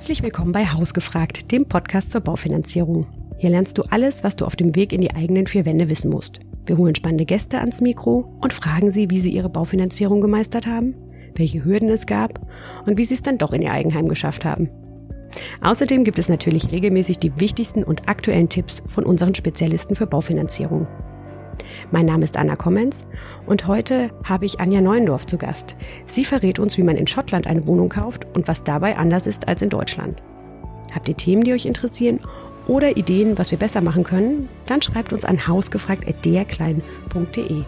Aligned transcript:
Herzlich 0.00 0.22
willkommen 0.22 0.52
bei 0.52 0.64
Hausgefragt, 0.64 1.52
dem 1.52 1.66
Podcast 1.66 2.10
zur 2.10 2.22
Baufinanzierung. 2.22 3.06
Hier 3.36 3.50
lernst 3.50 3.76
du 3.76 3.82
alles, 3.82 4.24
was 4.24 4.34
du 4.34 4.46
auf 4.46 4.56
dem 4.56 4.74
Weg 4.74 4.94
in 4.94 5.02
die 5.02 5.14
eigenen 5.14 5.46
vier 5.46 5.66
Wände 5.66 5.90
wissen 5.90 6.10
musst. 6.10 6.40
Wir 6.64 6.78
holen 6.78 6.94
spannende 6.94 7.26
Gäste 7.26 7.58
ans 7.58 7.82
Mikro 7.82 8.32
und 8.40 8.54
fragen 8.54 8.92
sie, 8.92 9.10
wie 9.10 9.18
sie 9.18 9.30
ihre 9.30 9.50
Baufinanzierung 9.50 10.22
gemeistert 10.22 10.66
haben, 10.66 10.94
welche 11.34 11.62
Hürden 11.66 11.90
es 11.90 12.06
gab 12.06 12.40
und 12.86 12.96
wie 12.96 13.04
sie 13.04 13.12
es 13.12 13.20
dann 13.20 13.36
doch 13.36 13.52
in 13.52 13.60
ihr 13.60 13.72
Eigenheim 13.72 14.08
geschafft 14.08 14.46
haben. 14.46 14.70
Außerdem 15.60 16.04
gibt 16.04 16.18
es 16.18 16.30
natürlich 16.30 16.72
regelmäßig 16.72 17.18
die 17.18 17.38
wichtigsten 17.38 17.84
und 17.84 18.08
aktuellen 18.08 18.48
Tipps 18.48 18.82
von 18.86 19.04
unseren 19.04 19.34
Spezialisten 19.34 19.96
für 19.96 20.06
Baufinanzierung. 20.06 20.88
Mein 21.90 22.06
Name 22.06 22.24
ist 22.24 22.36
Anna 22.36 22.56
Kommens 22.56 23.04
und 23.46 23.66
heute 23.66 24.10
habe 24.24 24.46
ich 24.46 24.60
Anja 24.60 24.80
Neuendorf 24.80 25.26
zu 25.26 25.38
Gast. 25.38 25.76
Sie 26.06 26.24
verrät 26.24 26.58
uns, 26.58 26.78
wie 26.78 26.82
man 26.82 26.96
in 26.96 27.06
Schottland 27.06 27.46
eine 27.46 27.66
Wohnung 27.66 27.88
kauft 27.88 28.26
und 28.34 28.48
was 28.48 28.64
dabei 28.64 28.96
anders 28.96 29.26
ist 29.26 29.48
als 29.48 29.62
in 29.62 29.70
Deutschland. 29.70 30.22
Habt 30.94 31.08
ihr 31.08 31.16
Themen, 31.16 31.44
die 31.44 31.52
euch 31.52 31.66
interessieren 31.66 32.20
oder 32.66 32.96
Ideen, 32.96 33.38
was 33.38 33.50
wir 33.50 33.58
besser 33.58 33.80
machen 33.80 34.04
können? 34.04 34.48
Dann 34.66 34.82
schreibt 34.82 35.12
uns 35.12 35.24
an 35.24 35.46
hausgefragt.derklein.de. 35.46 37.64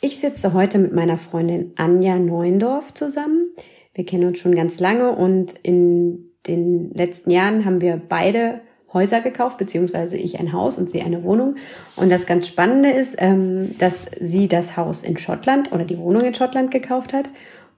Ich 0.00 0.20
sitze 0.20 0.52
heute 0.52 0.78
mit 0.78 0.94
meiner 0.94 1.18
Freundin 1.18 1.72
Anja 1.76 2.18
Neuendorf 2.18 2.94
zusammen. 2.94 3.52
Wir 3.94 4.06
kennen 4.06 4.28
uns 4.28 4.38
schon 4.38 4.54
ganz 4.54 4.78
lange 4.78 5.10
und 5.10 5.54
in 5.62 6.30
den 6.46 6.92
letzten 6.92 7.30
Jahren 7.30 7.64
haben 7.64 7.80
wir 7.80 7.96
beide 7.96 8.60
Häuser 8.92 9.20
gekauft, 9.20 9.58
beziehungsweise 9.58 10.16
ich 10.16 10.40
ein 10.40 10.52
Haus 10.52 10.78
und 10.78 10.90
sie 10.90 11.02
eine 11.02 11.22
Wohnung. 11.22 11.56
Und 11.96 12.10
das 12.10 12.26
ganz 12.26 12.48
Spannende 12.48 12.90
ist, 12.90 13.16
ähm, 13.18 13.76
dass 13.78 14.06
sie 14.20 14.48
das 14.48 14.76
Haus 14.76 15.02
in 15.02 15.18
Schottland 15.18 15.72
oder 15.72 15.84
die 15.84 15.98
Wohnung 15.98 16.22
in 16.22 16.34
Schottland 16.34 16.70
gekauft 16.70 17.12
hat 17.12 17.28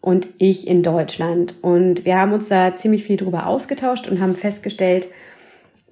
und 0.00 0.28
ich 0.38 0.66
in 0.66 0.82
Deutschland. 0.82 1.54
Und 1.62 2.04
wir 2.04 2.16
haben 2.16 2.32
uns 2.32 2.48
da 2.48 2.76
ziemlich 2.76 3.04
viel 3.04 3.16
drüber 3.16 3.46
ausgetauscht 3.46 4.08
und 4.08 4.20
haben 4.20 4.36
festgestellt, 4.36 5.08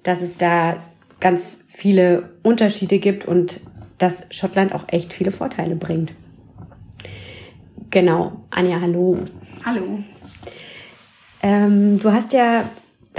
dass 0.03 0.21
es 0.21 0.37
da 0.37 0.77
ganz 1.19 1.65
viele 1.67 2.29
Unterschiede 2.43 2.99
gibt 2.99 3.27
und 3.27 3.59
dass 3.97 4.23
Schottland 4.31 4.73
auch 4.73 4.85
echt 4.87 5.11
viele 5.11 5.31
Vorteile 5.31 5.75
bringt. 5.75 6.13
Genau, 7.89 8.43
Anja, 8.51 8.79
hallo. 8.79 9.17
Hallo. 9.65 9.99
Ähm, 11.41 11.99
du 11.99 12.11
hast 12.11 12.31
ja 12.31 12.63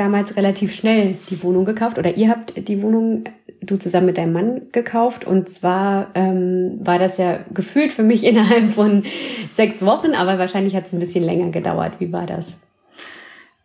damals 0.01 0.37
relativ 0.37 0.75
schnell 0.75 1.19
die 1.29 1.43
Wohnung 1.43 1.67
gekauft 1.67 1.98
oder 1.98 2.17
ihr 2.17 2.31
habt 2.31 2.69
die 2.69 2.83
Wohnung, 2.83 3.25
du 3.61 3.77
zusammen 3.77 4.06
mit 4.06 4.17
deinem 4.17 4.33
Mann 4.33 4.62
gekauft 4.73 5.27
und 5.27 5.51
zwar 5.51 6.09
ähm, 6.15 6.81
war 6.83 6.98
das 6.98 7.19
ja 7.19 7.41
gefühlt 7.53 7.93
für 7.93 8.03
mich 8.03 8.25
innerhalb 8.31 8.73
von 8.73 9.05
sechs 9.55 9.83
Wochen, 9.83 10.15
aber 10.15 10.39
wahrscheinlich 10.39 10.75
hat 10.75 10.87
es 10.87 10.95
ein 10.95 11.01
bisschen 11.01 11.23
länger 11.23 11.51
gedauert. 11.51 11.95
Wie 11.98 12.12
war 12.12 12.27
das? 12.27 12.59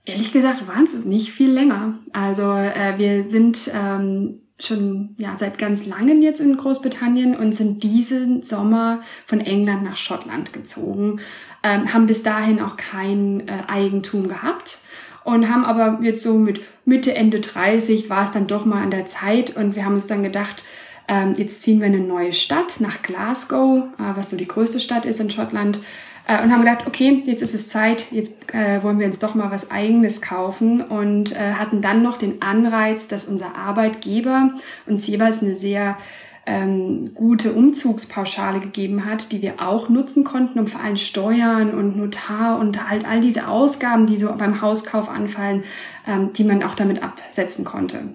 Ehrlich 0.04 0.34
gesagt 0.34 0.68
waren 0.68 0.84
es 0.84 0.94
nicht 1.06 1.32
viel 1.32 1.50
länger. 1.50 1.96
Also 2.12 2.44
äh, 2.52 2.98
wir 2.98 3.24
sind 3.24 3.72
ähm, 3.74 4.42
schon 4.60 5.16
ja 5.18 5.36
seit 5.38 5.58
ganz 5.58 5.86
langem 5.86 6.22
jetzt 6.22 6.42
in 6.42 6.58
Großbritannien 6.58 7.36
und 7.36 7.56
sind 7.56 7.82
diesen 7.82 8.44
Sommer 8.44 9.00
von 9.26 9.40
England 9.40 9.84
nach 9.84 9.96
Schottland 9.96 10.52
gezogen, 10.52 11.22
ähm, 11.64 11.94
haben 11.94 12.08
bis 12.08 12.24
dahin 12.24 12.62
auch 12.62 12.76
kein 12.76 13.48
äh, 13.48 13.64
Eigentum 13.68 14.28
gehabt 14.28 14.80
und 15.26 15.50
haben 15.50 15.66
aber 15.66 16.00
jetzt 16.02 16.24
so 16.24 16.36
mit 16.36 16.62
Mitte, 16.86 17.14
Ende 17.16 17.42
30 17.42 18.10
war 18.10 18.24
es 18.24 18.32
dann 18.32 18.48
doch 18.48 18.64
mal 18.64 18.82
an 18.82 18.92
der 18.92 19.08
Zeit 19.08 19.58
und 19.58 19.76
wir 19.76 19.84
haben 19.84 19.96
uns 19.96 20.08
dann 20.08 20.24
gedacht, 20.24 20.64
ähm, 21.08 21.34
jetzt 21.36 21.62
ziehen 21.64 21.80
wir 21.80 21.88
eine 21.88 22.00
neue 22.00 22.32
Stadt 22.32 22.80
nach 22.80 23.02
Glasgow, 23.02 23.86
äh, 23.98 24.16
was 24.16 24.30
so 24.30 24.38
die 24.38 24.48
größte 24.48 24.80
Stadt 24.80 25.06
ist 25.06 25.20
in 25.20 25.32
Schottland. 25.32 25.80
Äh, 26.28 26.44
und 26.44 26.52
haben 26.52 26.62
gedacht, 26.64 26.86
okay, 26.88 27.24
jetzt 27.26 27.42
ist 27.42 27.56
es 27.56 27.70
Zeit, 27.70 28.12
jetzt 28.12 28.34
äh, 28.54 28.84
wollen 28.84 29.00
wir 29.00 29.08
uns 29.08 29.20
doch 29.20 29.34
mal 29.34 29.52
was 29.52 29.72
eigenes 29.72 30.22
kaufen 30.22 30.82
und 30.82 31.32
äh, 31.32 31.54
hatten 31.54 31.82
dann 31.82 32.04
noch 32.04 32.18
den 32.18 32.42
Anreiz, 32.42 33.08
dass 33.08 33.26
unser 33.26 33.56
Arbeitgeber 33.56 34.52
uns 34.86 35.06
jeweils 35.08 35.42
eine 35.42 35.56
sehr 35.56 35.98
ähm, 36.46 37.14
gute 37.16 37.54
Umzugspauschale 37.54 38.60
gegeben 38.60 39.06
hat, 39.06 39.32
die 39.32 39.42
wir 39.42 39.62
auch 39.62 39.90
nutzen 39.90 40.24
konnten, 40.24 40.60
um 40.60 40.68
vor 40.68 40.82
allem 40.82 40.98
Steuern 40.98 41.74
und 41.74 41.98
Notar 41.98 42.60
und 42.60 42.90
halt 42.90 43.08
all 43.08 43.22
diese 43.22 43.48
Ausgaben, 43.48 44.06
die 44.06 44.18
so 44.18 44.34
beim 44.36 44.62
Hauskauf 44.62 45.10
anfallen, 45.10 45.64
ähm, 46.08 46.34
die 46.34 46.44
man 46.44 46.62
auch 46.64 46.76
damit 46.76 47.02
absetzen 47.02 47.66
konnte. 47.66 48.14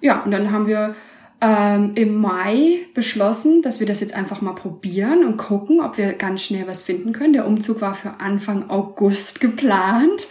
Ja, 0.00 0.22
und 0.22 0.30
dann 0.30 0.52
haben 0.52 0.66
wir 0.66 0.94
ähm, 1.40 1.92
im 1.96 2.20
Mai 2.20 2.86
beschlossen, 2.94 3.62
dass 3.62 3.80
wir 3.80 3.86
das 3.86 4.00
jetzt 4.00 4.14
einfach 4.14 4.40
mal 4.40 4.54
probieren 4.54 5.24
und 5.24 5.36
gucken, 5.36 5.80
ob 5.80 5.98
wir 5.98 6.12
ganz 6.12 6.42
schnell 6.42 6.68
was 6.68 6.82
finden 6.82 7.12
können. 7.12 7.32
Der 7.32 7.46
Umzug 7.46 7.80
war 7.80 7.94
für 7.94 8.20
Anfang 8.20 8.70
August 8.70 9.40
geplant. 9.40 10.28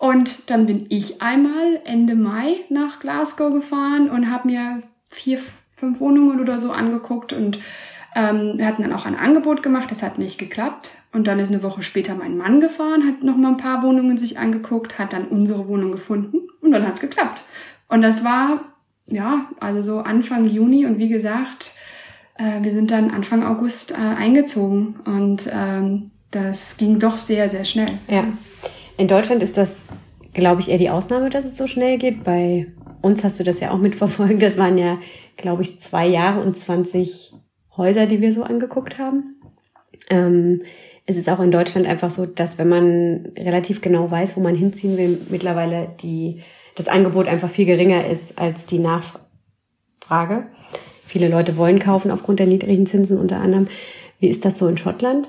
Und 0.00 0.50
dann 0.50 0.66
bin 0.66 0.86
ich 0.88 1.22
einmal 1.22 1.80
Ende 1.84 2.16
Mai 2.16 2.56
nach 2.68 3.00
Glasgow 3.00 3.52
gefahren 3.52 4.10
und 4.10 4.30
habe 4.30 4.48
mir 4.48 4.82
vier, 5.10 5.38
fünf 5.80 6.00
Wohnungen 6.00 6.40
oder 6.40 6.60
so 6.60 6.70
angeguckt 6.70 7.32
und 7.32 7.58
ähm, 8.14 8.54
wir 8.56 8.66
hatten 8.66 8.82
dann 8.82 8.92
auch 8.92 9.06
ein 9.06 9.16
Angebot 9.16 9.62
gemacht, 9.62 9.90
das 9.90 10.02
hat 10.02 10.18
nicht 10.18 10.38
geklappt. 10.38 10.90
Und 11.12 11.26
dann 11.26 11.38
ist 11.38 11.50
eine 11.50 11.62
Woche 11.62 11.82
später 11.82 12.14
mein 12.14 12.36
Mann 12.36 12.60
gefahren, 12.60 13.06
hat 13.06 13.22
noch 13.22 13.36
mal 13.36 13.50
ein 13.50 13.56
paar 13.56 13.82
Wohnungen 13.82 14.18
sich 14.18 14.38
angeguckt, 14.38 14.98
hat 14.98 15.12
dann 15.12 15.26
unsere 15.26 15.66
Wohnung 15.68 15.92
gefunden 15.92 16.38
und 16.60 16.72
dann 16.72 16.86
hat 16.86 16.94
es 16.94 17.00
geklappt. 17.00 17.42
Und 17.88 18.02
das 18.02 18.24
war, 18.24 18.60
ja, 19.06 19.46
also 19.58 19.82
so 19.82 19.98
Anfang 20.00 20.44
Juni 20.44 20.86
und 20.86 20.98
wie 20.98 21.08
gesagt, 21.08 21.72
äh, 22.36 22.62
wir 22.62 22.72
sind 22.72 22.90
dann 22.90 23.10
Anfang 23.10 23.44
August 23.44 23.92
äh, 23.92 23.96
eingezogen 23.96 25.00
und 25.04 25.48
ähm, 25.52 26.10
das 26.30 26.76
ging 26.76 27.00
doch 27.00 27.16
sehr, 27.16 27.48
sehr 27.48 27.64
schnell. 27.64 27.90
Ja. 28.08 28.24
In 28.96 29.08
Deutschland 29.08 29.42
ist 29.42 29.56
das, 29.56 29.70
glaube 30.32 30.60
ich, 30.60 30.68
eher 30.68 30.78
die 30.78 30.90
Ausnahme, 30.90 31.30
dass 31.30 31.44
es 31.44 31.56
so 31.56 31.66
schnell 31.66 31.98
geht. 31.98 32.22
Bei 32.22 32.68
uns 33.02 33.24
hast 33.24 33.40
du 33.40 33.44
das 33.44 33.58
ja 33.60 33.70
auch 33.70 33.78
mitverfolgt. 33.78 34.42
Das 34.42 34.58
waren 34.58 34.78
ja 34.78 34.98
glaube 35.40 35.62
ich, 35.62 35.80
zwei 35.80 36.06
Jahre 36.06 36.40
und 36.40 36.58
20 36.58 37.34
Häuser, 37.76 38.06
die 38.06 38.20
wir 38.20 38.32
so 38.32 38.42
angeguckt 38.42 38.98
haben. 38.98 39.40
Ähm, 40.08 40.62
es 41.06 41.16
ist 41.16 41.28
auch 41.28 41.40
in 41.40 41.50
Deutschland 41.50 41.86
einfach 41.86 42.10
so, 42.10 42.26
dass 42.26 42.58
wenn 42.58 42.68
man 42.68 43.32
relativ 43.36 43.80
genau 43.80 44.10
weiß, 44.10 44.36
wo 44.36 44.40
man 44.40 44.54
hinziehen 44.54 44.96
will, 44.96 45.20
mittlerweile 45.28 45.88
die, 46.00 46.42
das 46.76 46.88
Angebot 46.88 47.26
einfach 47.26 47.50
viel 47.50 47.66
geringer 47.66 48.06
ist 48.06 48.38
als 48.38 48.66
die 48.66 48.78
Nachfrage. 48.78 50.46
Viele 51.06 51.28
Leute 51.28 51.56
wollen 51.56 51.80
kaufen 51.80 52.10
aufgrund 52.10 52.38
der 52.38 52.46
niedrigen 52.46 52.86
Zinsen 52.86 53.18
unter 53.18 53.38
anderem. 53.38 53.68
Wie 54.20 54.28
ist 54.28 54.44
das 54.44 54.58
so 54.58 54.68
in 54.68 54.78
Schottland? 54.78 55.28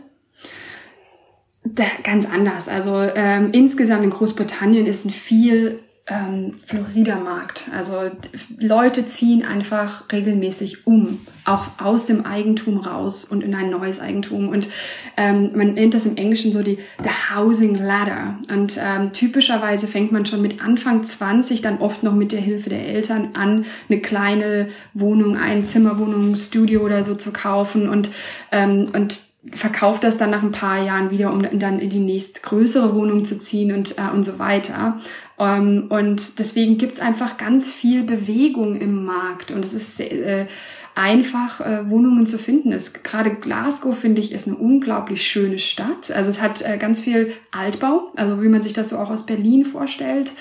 Ganz 2.03 2.27
anders. 2.29 2.67
Also 2.67 3.01
ähm, 3.16 3.50
insgesamt 3.53 4.03
in 4.03 4.09
Großbritannien 4.09 4.85
ist 4.85 5.05
ein 5.05 5.11
viel 5.11 5.79
ähm, 6.07 6.56
Florida-Markt. 6.66 7.66
Also 7.75 8.12
Leute 8.59 9.06
ziehen 9.06 9.45
einfach 9.45 10.12
regelmäßig 10.12 10.88
um, 10.88 11.19
auch 11.45 11.66
aus 11.78 12.06
dem 12.06 12.25
Eigentum 12.25 12.78
raus 12.78 13.23
und 13.23 13.44
in 13.44 13.53
ein 13.53 13.69
neues 13.69 14.01
Eigentum. 14.01 14.50
Und 14.50 14.67
ähm, 15.16 15.51
man 15.56 15.75
nennt 15.75 15.94
das 15.94 16.06
im 16.06 16.17
Englischen 16.17 16.51
so 16.51 16.63
die 16.63 16.79
the 17.03 17.35
Housing 17.35 17.75
Ladder. 17.75 18.39
Und 18.51 18.79
ähm, 18.84 19.13
typischerweise 19.13 19.88
fängt 19.88 20.12
man 20.12 20.25
schon 20.25 20.41
mit 20.41 20.62
Anfang 20.62 21.03
20 21.03 21.62
dann 21.62 21.79
oft 21.79 22.03
noch 22.03 22.13
mit 22.13 22.31
der 22.31 22.41
Hilfe 22.41 22.69
der 22.69 22.88
Eltern 22.88 23.29
an, 23.33 23.66
eine 23.89 24.01
kleine 24.01 24.69
Wohnung, 24.94 25.38
ein 25.38 25.66
Zimmerwohnung, 25.66 26.35
Studio 26.35 26.81
oder 26.81 27.03
so 27.03 27.16
zu 27.16 27.31
kaufen 27.31 27.88
und 27.88 28.09
ähm, 28.51 28.89
und 28.94 29.31
verkauft 29.53 30.03
das 30.03 30.18
dann 30.18 30.29
nach 30.29 30.44
ein 30.44 30.52
paar 30.52 30.84
Jahren 30.84 31.09
wieder, 31.09 31.34
um 31.34 31.41
dann 31.57 31.79
in 31.79 31.90
die 31.90 32.00
nächstgrößere 32.00 32.94
Wohnung 32.94 33.25
zu 33.25 33.40
ziehen 33.40 33.74
und, 33.74 33.97
äh, 33.97 34.13
und 34.13 34.24
so 34.24 34.38
weiter. 34.38 35.00
Ähm, 35.40 35.85
und 35.90 36.38
deswegen 36.40 36.78
gibt's 36.78 37.00
einfach 37.00 37.38
ganz 37.38 37.68
viel 37.68 38.03
Bewegung 38.03 38.75
im 38.80 39.03
Markt 39.03 39.51
und 39.51 39.66
es 39.66 39.74
ist 39.74 40.00
äh, 40.00 40.46
einfach 40.94 41.62
äh, 41.62 41.90
Wohnungen 41.90 42.28
zu 42.28 42.38
finden 42.38 42.72
ist. 42.72 43.03
Gerade 43.03 43.31
Glasgow, 43.31 43.97
finde 43.97 44.22
ich, 44.22 44.31
ist 44.31 44.47
eine 44.47 44.57
unglaublich 44.57 45.28
schöne 45.28 45.57
Stadt. 45.57 46.12
Also 46.12 46.30
es 46.30 46.42
hat 46.42 46.62
äh, 46.62 46.77
ganz 46.77 47.00
viel 47.00 47.33
Altbau, 47.51 48.12
also 48.15 48.44
wie 48.44 48.50
man 48.50 48.62
sich 48.62 48.74
das 48.74 48.89
so 48.89 48.98
auch 48.98 49.10
aus 49.10 49.25
Berlin 49.25 49.65
vorstellt 49.65 50.31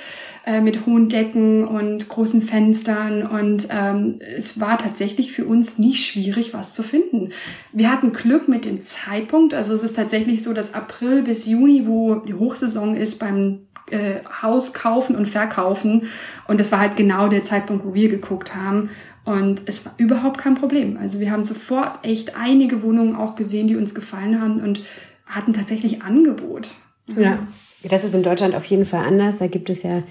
äh, 0.47 0.61
mit 0.61 0.87
hohen 0.87 1.09
Decken 1.09 1.67
und 1.67 2.09
großen 2.09 2.43
Fenstern. 2.43 3.27
Und 3.27 3.69
ähm, 3.71 4.21
es 4.37 4.61
war 4.61 4.79
tatsächlich 4.79 5.33
für 5.33 5.45
uns 5.45 5.79
nicht 5.79 6.07
schwierig, 6.07 6.55
was 6.55 6.75
zu 6.75 6.83
finden. 6.83 7.31
Wir 7.73 7.91
hatten 7.91 8.13
Glück 8.13 8.49
mit 8.49 8.65
dem 8.65 8.83
Zeitpunkt. 8.83 9.55
Also 9.55 9.75
es 9.75 9.83
ist 9.83 9.97
tatsächlich 9.97 10.43
so, 10.43 10.53
dass 10.53 10.75
April 10.75 11.23
bis 11.23 11.47
Juni, 11.47 11.87
wo 11.87 12.17
die 12.17 12.35
Hochsaison 12.35 12.97
ist 12.97 13.19
beim 13.19 13.67
äh, 13.91 14.21
Haus 14.43 14.73
kaufen 14.73 15.17
und 15.17 15.27
verkaufen. 15.29 16.05
Und 16.49 16.59
das 16.59 16.73
war 16.73 16.81
halt 16.81 16.97
genau 16.97 17.29
der 17.29 17.43
Zeitpunkt, 17.43 17.85
wo 17.85 17.95
wir 17.95 18.09
geguckt 18.09 18.55
haben. 18.55 18.91
Und 19.25 19.63
es 19.67 19.85
war 19.85 19.93
überhaupt 19.99 20.39
kein 20.39 20.55
Problem. 20.55 20.97
Also 20.97 21.21
wir 21.21 21.31
haben 21.31 21.45
sofort 21.45 22.05
echt 22.05 22.37
einige 22.37 22.83
Wohnungen 22.83 23.15
auch 23.15 23.35
gesehen, 23.35 23.69
die 23.69 23.77
uns 23.77 23.95
gefallen 23.95 24.41
haben 24.41 24.61
und 24.61 24.83
hatten 25.27 25.53
tatsächlich 25.53 26.03
Angebot. 26.03 26.71
Ja, 27.17 27.47
das 27.83 28.05
ist 28.05 28.15
in 28.15 28.23
Deutschland 28.23 28.55
auf 28.55 28.65
jeden 28.65 28.87
Fall 28.87 29.05
anders. 29.05 29.39
Da 29.39 29.47
gibt 29.47 29.71
es 29.71 29.83
ja 29.83 30.03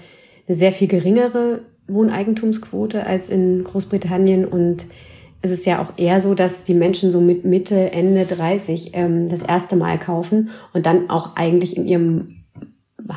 eine 0.50 0.58
sehr 0.58 0.72
viel 0.72 0.88
geringere 0.88 1.60
Wohneigentumsquote 1.86 3.06
als 3.06 3.28
in 3.28 3.62
Großbritannien 3.62 4.44
und 4.44 4.84
ist 5.42 5.52
es 5.52 5.64
ja 5.64 5.80
auch 5.80 5.92
eher 5.96 6.20
so, 6.20 6.34
dass 6.34 6.64
die 6.64 6.74
Menschen 6.74 7.12
so 7.12 7.20
mit 7.20 7.44
Mitte, 7.44 7.92
Ende 7.92 8.26
30 8.26 8.90
ähm, 8.94 9.28
das 9.28 9.42
erste 9.42 9.76
Mal 9.76 9.98
kaufen 9.98 10.50
und 10.72 10.86
dann 10.86 11.08
auch 11.08 11.36
eigentlich 11.36 11.76
in 11.76 11.86
ihrem 11.86 12.28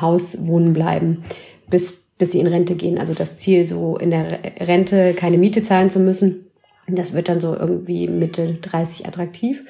Haus 0.00 0.38
wohnen 0.46 0.72
bleiben, 0.72 1.24
bis, 1.68 1.98
bis 2.18 2.30
sie 2.30 2.38
in 2.38 2.46
Rente 2.46 2.76
gehen. 2.76 2.98
Also 2.98 3.14
das 3.14 3.36
Ziel, 3.36 3.68
so 3.68 3.98
in 3.98 4.10
der 4.10 4.38
Rente 4.60 5.12
keine 5.12 5.36
Miete 5.36 5.64
zahlen 5.64 5.90
zu 5.90 5.98
müssen, 5.98 6.46
das 6.86 7.14
wird 7.14 7.28
dann 7.28 7.40
so 7.40 7.54
irgendwie 7.54 8.06
Mitte 8.06 8.58
30 8.62 9.06
attraktiv. 9.06 9.64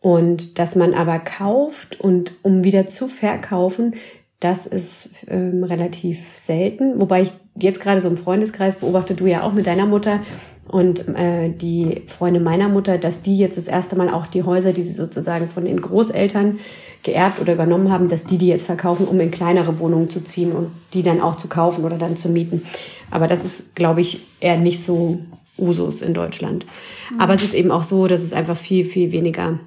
Und 0.00 0.58
dass 0.58 0.76
man 0.76 0.94
aber 0.94 1.18
kauft 1.18 2.00
und 2.00 2.32
um 2.42 2.64
wieder 2.64 2.88
zu 2.88 3.08
verkaufen, 3.08 3.94
das 4.40 4.66
ist 4.66 5.08
ähm, 5.28 5.64
relativ 5.64 6.18
selten. 6.36 7.00
Wobei 7.00 7.22
ich 7.22 7.32
jetzt 7.58 7.80
gerade 7.80 8.00
so 8.00 8.08
im 8.08 8.18
Freundeskreis 8.18 8.76
beobachte, 8.76 9.14
du 9.14 9.26
ja 9.26 9.42
auch 9.42 9.52
mit 9.52 9.66
deiner 9.66 9.86
Mutter, 9.86 10.20
und 10.68 11.08
äh, 11.08 11.50
die 11.50 12.02
Freunde 12.08 12.40
meiner 12.40 12.68
Mutter, 12.68 12.98
dass 12.98 13.22
die 13.22 13.38
jetzt 13.38 13.56
das 13.56 13.66
erste 13.66 13.96
Mal 13.96 14.10
auch 14.10 14.26
die 14.26 14.42
Häuser, 14.42 14.72
die 14.72 14.82
sie 14.82 14.94
sozusagen 14.94 15.48
von 15.48 15.64
den 15.64 15.80
Großeltern 15.80 16.58
geerbt 17.02 17.40
oder 17.40 17.54
übernommen 17.54 17.92
haben, 17.92 18.08
dass 18.08 18.24
die 18.24 18.38
die 18.38 18.48
jetzt 18.48 18.66
verkaufen, 18.66 19.06
um 19.06 19.20
in 19.20 19.30
kleinere 19.30 19.78
Wohnungen 19.78 20.10
zu 20.10 20.24
ziehen 20.24 20.52
und 20.52 20.72
die 20.92 21.04
dann 21.04 21.20
auch 21.20 21.36
zu 21.36 21.46
kaufen 21.46 21.84
oder 21.84 21.98
dann 21.98 22.16
zu 22.16 22.28
mieten. 22.28 22.62
Aber 23.10 23.28
das 23.28 23.44
ist, 23.44 23.76
glaube 23.76 24.00
ich, 24.00 24.26
eher 24.40 24.56
nicht 24.56 24.84
so 24.84 25.20
Usus 25.56 26.02
in 26.02 26.14
Deutschland. 26.14 26.66
Mhm. 27.12 27.20
Aber 27.20 27.34
es 27.34 27.44
ist 27.44 27.54
eben 27.54 27.70
auch 27.70 27.84
so, 27.84 28.08
dass 28.08 28.22
es 28.22 28.32
einfach 28.32 28.56
viel, 28.56 28.86
viel 28.86 29.12
weniger 29.12 29.60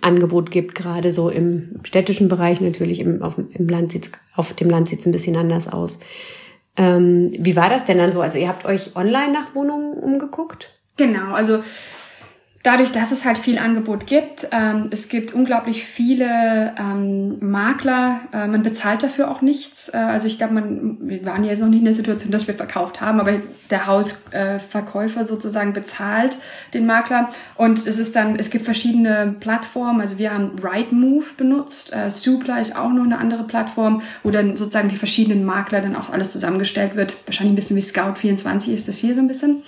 Angebot 0.00 0.50
gibt, 0.50 0.74
gerade 0.74 1.12
so 1.12 1.28
im 1.28 1.80
städtischen 1.84 2.28
Bereich 2.28 2.60
natürlich, 2.60 3.00
im, 3.00 3.22
auf, 3.22 3.34
im 3.38 3.68
Land 3.68 3.92
sieht's, 3.92 4.10
auf 4.34 4.52
dem 4.52 4.70
Land 4.70 4.88
sieht 4.88 5.00
es 5.00 5.06
ein 5.06 5.12
bisschen 5.12 5.36
anders 5.36 5.68
aus. 5.68 5.98
Ähm, 6.76 7.32
wie 7.38 7.56
war 7.56 7.70
das 7.70 7.84
denn 7.84 7.98
dann 7.98 8.12
so? 8.12 8.20
Also 8.20 8.38
ihr 8.38 8.48
habt 8.48 8.64
euch 8.64 8.96
online 8.96 9.32
nach 9.32 9.54
Wohnungen 9.54 9.94
umgeguckt? 9.94 10.70
Genau, 10.96 11.32
also 11.32 11.62
dadurch, 12.64 12.92
dass 12.92 13.12
es 13.12 13.24
halt 13.26 13.38
viel 13.38 13.58
Angebot 13.58 14.06
gibt, 14.06 14.48
ähm, 14.50 14.88
es 14.90 15.08
gibt 15.08 15.34
unglaublich 15.34 15.84
viele 15.84 16.74
ähm, 16.78 17.36
Makler, 17.40 18.20
äh, 18.32 18.46
man 18.46 18.62
bezahlt 18.62 19.02
dafür 19.02 19.30
auch 19.30 19.42
nichts. 19.42 19.90
Äh, 19.90 19.98
also 19.98 20.26
ich 20.26 20.38
glaube, 20.38 20.54
man, 20.54 20.96
wir 21.00 21.24
waren 21.26 21.44
jetzt 21.44 21.60
noch 21.60 21.68
nicht 21.68 21.80
in 21.80 21.84
der 21.84 21.94
Situation, 21.94 22.32
dass 22.32 22.48
wir 22.48 22.54
verkauft 22.54 23.02
haben, 23.02 23.20
aber 23.20 23.34
der 23.70 23.86
Hausverkäufer 23.86 25.20
äh, 25.20 25.24
sozusagen 25.26 25.74
bezahlt 25.74 26.38
den 26.72 26.86
Makler. 26.86 27.28
Und 27.56 27.86
es 27.86 27.98
ist 27.98 28.16
dann, 28.16 28.36
es 28.36 28.48
gibt 28.48 28.64
verschiedene 28.64 29.36
Plattformen. 29.38 30.00
Also 30.00 30.16
wir 30.16 30.32
haben 30.32 30.52
Rightmove 30.58 31.36
benutzt. 31.36 31.94
Äh, 31.94 32.10
Supla 32.10 32.58
ist 32.58 32.76
auch 32.76 32.90
noch 32.90 33.04
eine 33.04 33.18
andere 33.18 33.44
Plattform, 33.44 34.00
wo 34.22 34.30
dann 34.30 34.56
sozusagen 34.56 34.88
die 34.88 34.96
verschiedenen 34.96 35.44
Makler 35.44 35.82
dann 35.82 35.94
auch 35.94 36.08
alles 36.08 36.32
zusammengestellt 36.32 36.96
wird. 36.96 37.14
Wahrscheinlich 37.26 37.52
ein 37.52 37.56
bisschen 37.56 37.76
wie 37.76 37.82
Scout24 37.82 38.74
ist 38.74 38.88
das 38.88 38.96
hier 38.96 39.14
so 39.14 39.20
ein 39.20 39.28
bisschen. 39.28 39.62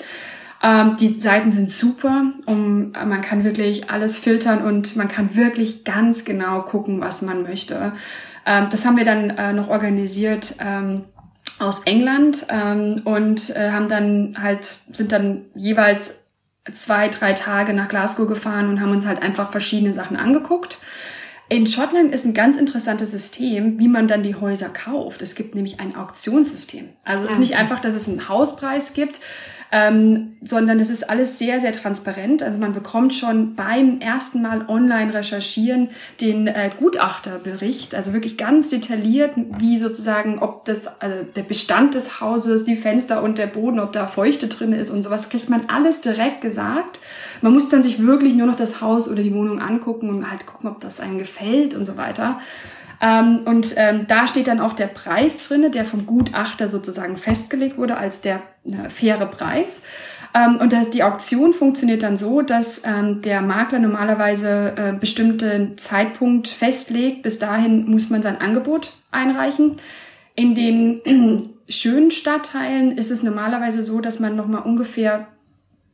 Ähm, 0.63 0.97
die 0.99 1.21
Seiten 1.21 1.53
sind 1.53 1.71
super, 1.71 2.33
um, 2.47 2.93
man 2.93 3.21
kann 3.21 3.45
wirklich 3.45 3.91
alles 3.91 4.17
filtern 4.17 4.65
und 4.65 4.97
man 4.97 5.09
kann 5.09 5.37
wirklich 5.37 5.85
ganz 5.85 6.25
genau 6.25 6.63
gucken, 6.63 7.01
was 7.01 7.23
man 7.23 7.43
möchte. 7.43 7.93
Ähm, 8.47 8.69
das 8.71 8.85
haben 8.85 8.97
wir 8.97 9.05
dann 9.05 9.31
äh, 9.31 9.53
noch 9.53 9.69
organisiert 9.69 10.55
ähm, 10.59 11.05
aus 11.59 11.83
England 11.85 12.47
ähm, 12.49 13.03
und 13.05 13.51
äh, 13.57 13.71
haben 13.71 13.89
dann 13.89 14.37
halt, 14.41 14.79
sind 14.93 15.13
dann 15.13 15.47
jeweils 15.55 16.25
zwei, 16.73 17.09
drei 17.09 17.33
Tage 17.33 17.73
nach 17.73 17.89
Glasgow 17.89 18.27
gefahren 18.27 18.69
und 18.69 18.81
haben 18.81 18.91
uns 18.91 19.07
halt 19.07 19.23
einfach 19.23 19.51
verschiedene 19.51 19.93
Sachen 19.93 20.17
angeguckt. 20.17 20.79
In 21.49 21.69
Schottland 21.69 22.13
ist 22.13 22.25
ein 22.25 22.35
ganz 22.35 22.59
interessantes 22.59 23.13
System, 23.13 23.79
wie 23.79 23.87
man 23.87 24.09
dann 24.09 24.25
die 24.25 24.35
Häuser 24.35 24.69
kauft. 24.69 25.23
Es 25.23 25.37
gibt 25.37 25.55
nämlich 25.55 25.79
ein 25.79 25.95
Auktionssystem. 25.95 26.89
Also 27.05 27.25
es 27.25 27.35
ist 27.35 27.39
nicht 27.39 27.57
einfach, 27.57 27.79
dass 27.79 27.95
es 27.95 28.09
einen 28.09 28.29
Hauspreis 28.29 28.95
gibt, 28.95 29.21
ähm, 29.73 30.37
sondern 30.43 30.79
es 30.81 30.91
ist 30.91 31.09
alles 31.09 31.39
sehr, 31.39 31.61
sehr 31.61 31.73
transparent. 31.73 32.43
Also 32.43 32.59
man 32.59 32.73
bekommt 32.73 33.15
schon 33.15 33.55
beim 33.55 34.01
ersten 34.01 34.43
Mal 34.43 34.65
online 34.69 35.13
recherchieren 35.13 35.89
den 36.21 36.47
äh, 36.47 36.71
Gutachterbericht, 36.79 37.95
also 37.95 38.13
wirklich 38.13 38.37
ganz 38.37 38.69
detailliert, 38.69 39.33
wie 39.59 39.79
sozusagen, 39.79 40.39
ob 40.39 40.65
das, 40.67 40.87
also 41.01 41.25
der 41.25 41.43
Bestand 41.43 41.95
des 41.95 42.21
Hauses, 42.21 42.65
die 42.65 42.77
Fenster 42.77 43.23
und 43.23 43.39
der 43.39 43.47
Boden, 43.47 43.81
ob 43.81 43.93
da 43.93 44.07
Feuchte 44.07 44.49
drin 44.49 44.73
ist 44.73 44.91
und 44.91 45.03
sowas, 45.03 45.29
kriegt 45.29 45.49
man 45.49 45.69
alles 45.69 46.01
direkt 46.01 46.41
gesagt. 46.41 47.01
Man 47.43 47.53
muss 47.53 47.69
dann 47.69 47.83
sich 47.83 48.05
wirklich 48.05 48.35
nur 48.35 48.47
noch 48.47 48.57
das 48.57 48.81
Haus 48.81 49.09
oder 49.09 49.23
die 49.23 49.35
Wohnung 49.35 49.61
angucken 49.61 50.09
und 50.09 50.31
halt 50.31 50.47
gucken, 50.47 50.71
ob 50.71 50.81
das 50.81 51.01
einem 51.01 51.19
gefällt 51.19 51.75
und 51.75 51.85
so 51.85 51.97
weiter. 51.97 52.39
Ähm, 53.01 53.41
und 53.45 53.75
ähm, 53.77 54.07
da 54.09 54.27
steht 54.27 54.47
dann 54.47 54.61
auch 54.61 54.73
der 54.73 54.87
Preis 54.87 55.47
drinne, 55.47 55.71
der 55.71 55.85
vom 55.85 56.07
Gutachter 56.07 56.69
sozusagen 56.69 57.17
festgelegt 57.17 57.77
wurde 57.79 57.97
als 57.97 58.21
der 58.21 58.41
äh, 58.65 58.89
faire 58.89 59.27
Preis. 59.27 59.83
Ähm, 60.35 60.59
und 60.61 60.73
das, 60.73 60.91
die 60.91 61.03
Auktion 61.03 61.53
funktioniert 61.53 62.03
dann 62.03 62.17
so, 62.17 62.43
dass 62.43 62.85
ähm, 62.87 63.23
der 63.23 63.43
Makler 63.43 63.79
normalerweise 63.79 64.75
äh, 64.77 64.93
bestimmten 64.99 65.77
Zeitpunkt 65.79 66.49
festlegt. 66.49 67.23
Bis 67.23 67.39
dahin 67.39 67.87
muss 67.87 68.11
man 68.11 68.23
sein 68.23 68.41
Angebot 68.41 68.93
einreichen. 69.11 69.77
In 70.35 70.55
den 70.55 71.51
schönen 71.69 72.11
Stadtteilen 72.11 72.97
ist 72.97 73.11
es 73.11 73.23
normalerweise 73.23 73.83
so, 73.83 74.01
dass 74.01 74.21
man 74.21 74.37
nochmal 74.37 74.63
ungefähr 74.63 75.27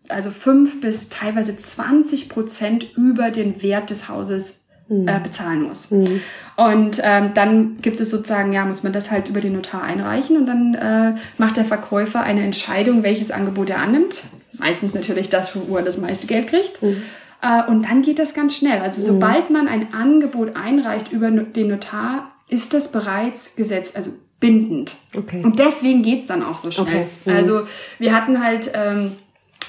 also 0.09 0.31
fünf 0.31 0.81
bis 0.81 1.09
teilweise 1.09 1.57
20 1.57 2.29
Prozent 2.29 2.87
über 2.97 3.31
den 3.31 3.63
Wert 3.63 3.91
des 3.91 4.09
Hauses 4.09 4.69
mhm. 4.89 5.09
äh, 5.09 5.21
bezahlen 5.23 5.63
muss. 5.63 5.91
Mhm. 5.91 6.21
Und 6.57 7.01
ähm, 7.03 7.33
dann 7.35 7.79
gibt 7.81 8.01
es 8.01 8.11
sozusagen, 8.11 8.53
ja, 8.53 8.65
muss 8.65 8.83
man 8.83 8.93
das 8.93 9.11
halt 9.11 9.29
über 9.29 9.41
den 9.41 9.55
Notar 9.55 9.83
einreichen 9.83 10.37
und 10.37 10.47
dann 10.47 10.75
äh, 10.75 11.15
macht 11.39 11.57
der 11.57 11.65
Verkäufer 11.65 12.23
eine 12.23 12.43
Entscheidung, 12.43 13.03
welches 13.03 13.31
Angebot 13.31 13.71
er 13.71 13.79
annimmt. 13.79 14.25
Meistens 14.59 14.95
natürlich 14.95 15.29
das, 15.29 15.53
wo 15.55 15.77
er 15.77 15.83
das 15.83 15.99
meiste 15.99 16.27
Geld 16.27 16.49
kriegt. 16.49 16.83
Mhm. 16.83 17.03
Äh, 17.41 17.65
und 17.69 17.85
dann 17.85 18.03
geht 18.03 18.19
das 18.19 18.35
ganz 18.35 18.55
schnell. 18.55 18.81
Also 18.81 19.01
mhm. 19.01 19.15
sobald 19.15 19.51
man 19.51 19.67
ein 19.67 19.95
Angebot 19.95 20.57
einreicht 20.57 21.11
über 21.11 21.31
den 21.31 21.69
Notar, 21.69 22.33
ist 22.49 22.75
das 22.75 22.93
bereits 22.93 23.57
gesetzt, 23.57 23.97
also 23.97 24.13
bindend. 24.41 24.97
Okay. 25.17 25.43
Und 25.43 25.59
deswegen 25.59 26.03
geht's 26.03 26.27
dann 26.27 26.43
auch 26.43 26.59
so 26.59 26.71
schnell. 26.71 26.87
Okay. 26.87 27.07
Mhm. 27.25 27.33
Also 27.33 27.67
wir 27.99 28.15
hatten 28.15 28.45
halt 28.45 28.71
ähm, 28.75 29.13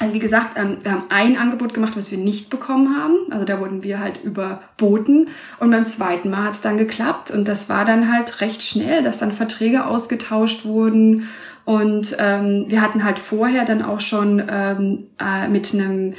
also 0.03 0.13
wie 0.13 0.19
gesagt, 0.19 0.57
ähm, 0.57 0.77
wir 0.83 0.91
haben 0.91 1.05
ein 1.09 1.37
Angebot 1.37 1.73
gemacht, 1.73 1.93
was 1.95 2.11
wir 2.11 2.17
nicht 2.17 2.49
bekommen 2.49 2.97
haben. 2.97 3.31
Also 3.31 3.45
da 3.45 3.59
wurden 3.59 3.83
wir 3.83 3.99
halt 3.99 4.21
überboten. 4.23 5.29
Und 5.59 5.71
beim 5.71 5.85
zweiten 5.85 6.29
Mal 6.29 6.43
hat 6.43 6.53
es 6.53 6.61
dann 6.61 6.77
geklappt. 6.77 7.31
Und 7.31 7.47
das 7.47 7.69
war 7.69 7.85
dann 7.85 8.13
halt 8.13 8.41
recht 8.41 8.61
schnell, 8.63 9.01
dass 9.01 9.19
dann 9.19 9.31
Verträge 9.31 9.85
ausgetauscht 9.85 10.65
wurden. 10.65 11.29
Und 11.63 12.17
ähm, 12.19 12.65
wir 12.67 12.81
hatten 12.81 13.05
halt 13.05 13.19
vorher 13.19 13.63
dann 13.63 13.81
auch 13.81 14.01
schon 14.01 14.43
ähm, 14.49 15.07
äh, 15.17 15.47
mit 15.47 15.73
einem 15.73 16.15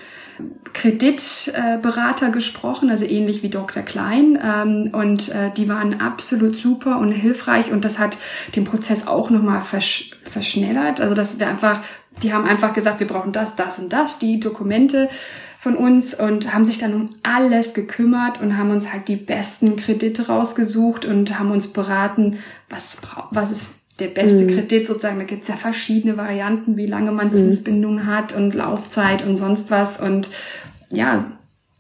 Kreditberater 0.73 2.29
äh, 2.29 2.31
gesprochen, 2.31 2.91
also 2.91 3.05
ähnlich 3.05 3.43
wie 3.43 3.51
Dr. 3.51 3.83
Klein. 3.83 4.39
Ähm, 4.43 4.91
und 4.93 5.29
äh, 5.29 5.51
die 5.55 5.69
waren 5.69 6.01
absolut 6.01 6.57
super 6.57 6.99
und 6.99 7.13
hilfreich. 7.13 7.71
Und 7.71 7.85
das 7.85 7.99
hat 7.99 8.17
den 8.57 8.65
Prozess 8.65 9.07
auch 9.07 9.29
nochmal 9.29 9.63
versch 9.63 10.13
verschnellert. 10.25 11.01
Also 11.01 11.15
dass 11.15 11.39
wir 11.39 11.47
einfach 11.47 11.81
die 12.23 12.33
haben 12.33 12.45
einfach 12.45 12.73
gesagt, 12.73 13.01
wir 13.01 13.07
brauchen 13.07 13.33
das, 13.33 13.57
das 13.57 13.79
und 13.79 13.93
das, 13.93 14.19
die 14.19 14.41
Dokumente 14.41 15.09
von 15.61 15.77
uns 15.77 16.13
und 16.13 16.53
haben 16.53 16.67
sich 16.67 16.79
dann 16.79 16.95
um 16.95 17.15
alles 17.23 17.73
gekümmert 17.75 18.41
und 18.41 18.59
haben 18.59 18.71
uns 18.71 18.93
halt 18.93 19.09
die 19.09 19.17
besten 19.17 19.77
Kredite 19.77 20.27
rausgesucht 20.27 21.07
und 21.07 21.39
haben 21.39 21.51
uns 21.51 21.69
beraten, 21.69 22.39
was, 22.69 23.01
was 23.31 23.51
ist 23.51 23.67
der 23.99 24.09
beste 24.09 24.45
mhm. 24.45 24.49
Kredit 24.49 24.87
sozusagen. 24.87 25.19
Da 25.19 25.25
gibt's 25.25 25.49
ja 25.49 25.57
verschiedene 25.57 26.17
Varianten, 26.17 26.77
wie 26.77 26.87
lange 26.87 27.13
man 27.13 27.29
mhm. 27.29 27.37
Zinsbindung 27.37 27.95
mhm. 27.95 28.07
hat 28.07 28.35
und 28.35 28.55
Laufzeit 28.55 29.27
und 29.27 29.37
sonst 29.37 29.71
was. 29.71 30.01
Und 30.01 30.29
ja, 30.91 31.33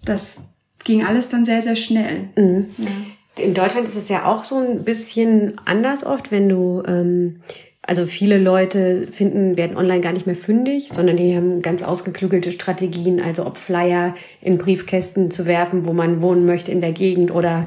das 0.04 0.44
ging 0.82 1.04
alles 1.04 1.28
dann 1.28 1.44
sehr, 1.44 1.62
sehr 1.62 1.76
schnell. 1.76 2.28
Mhm. 2.36 2.68
Ja. 2.78 3.44
In 3.44 3.52
Deutschland 3.52 3.88
ist 3.88 3.96
es 3.96 4.08
ja 4.08 4.24
auch 4.24 4.44
so 4.44 4.58
ein 4.58 4.84
bisschen 4.84 5.60
anders 5.64 6.04
oft, 6.04 6.30
wenn 6.30 6.48
du 6.48 6.82
ähm, 6.86 7.40
also 7.86 8.06
viele 8.06 8.38
Leute 8.38 9.08
finden, 9.12 9.56
werden 9.56 9.76
online 9.76 10.00
gar 10.00 10.12
nicht 10.12 10.26
mehr 10.26 10.36
fündig, 10.36 10.88
sondern 10.92 11.16
die 11.16 11.36
haben 11.36 11.60
ganz 11.60 11.82
ausgeklügelte 11.82 12.50
Strategien, 12.50 13.20
also 13.20 13.44
ob 13.44 13.58
Flyer 13.58 14.14
in 14.40 14.56
Briefkästen 14.56 15.30
zu 15.30 15.46
werfen, 15.46 15.86
wo 15.86 15.92
man 15.92 16.22
wohnen 16.22 16.46
möchte 16.46 16.72
in 16.72 16.80
der 16.80 16.92
Gegend 16.92 17.30
oder 17.30 17.66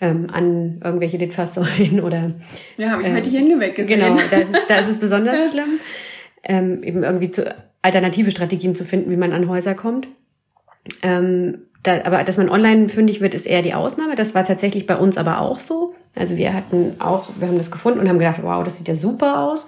ähm, 0.00 0.28
an 0.30 0.80
irgendwelche 0.84 1.16
Litfaßsäulen 1.16 2.00
oder. 2.00 2.32
Ja, 2.76 2.90
habe 2.90 3.02
ich 3.02 3.08
ähm, 3.08 3.14
heute 3.14 3.30
die 3.30 3.38
Hände 3.38 3.58
weggesehen. 3.60 4.00
Genau, 4.00 4.16
da 4.30 4.36
ist, 4.36 4.66
da 4.68 4.74
ist 4.76 4.88
es 4.90 4.98
besonders 4.98 5.50
schlimm, 5.50 5.80
ähm, 6.42 6.82
eben 6.82 7.02
irgendwie 7.02 7.30
zu, 7.30 7.54
alternative 7.80 8.30
Strategien 8.30 8.74
zu 8.74 8.84
finden, 8.84 9.10
wie 9.10 9.16
man 9.16 9.32
an 9.32 9.48
Häuser 9.48 9.74
kommt. 9.74 10.08
Ähm, 11.02 11.62
da, 11.82 12.04
aber 12.04 12.24
dass 12.24 12.36
man 12.36 12.50
online 12.50 12.88
fündig 12.90 13.20
wird, 13.20 13.34
ist 13.34 13.46
eher 13.46 13.62
die 13.62 13.74
Ausnahme. 13.74 14.14
Das 14.14 14.34
war 14.34 14.44
tatsächlich 14.44 14.86
bei 14.86 14.96
uns 14.96 15.16
aber 15.16 15.40
auch 15.40 15.58
so. 15.58 15.93
Also 16.14 16.36
wir 16.36 16.54
hatten 16.54 17.00
auch, 17.00 17.28
wir 17.38 17.48
haben 17.48 17.58
das 17.58 17.70
gefunden 17.70 18.00
und 18.00 18.08
haben 18.08 18.18
gedacht, 18.18 18.40
wow, 18.42 18.64
das 18.64 18.78
sieht 18.78 18.88
ja 18.88 18.96
super 18.96 19.40
aus. 19.40 19.66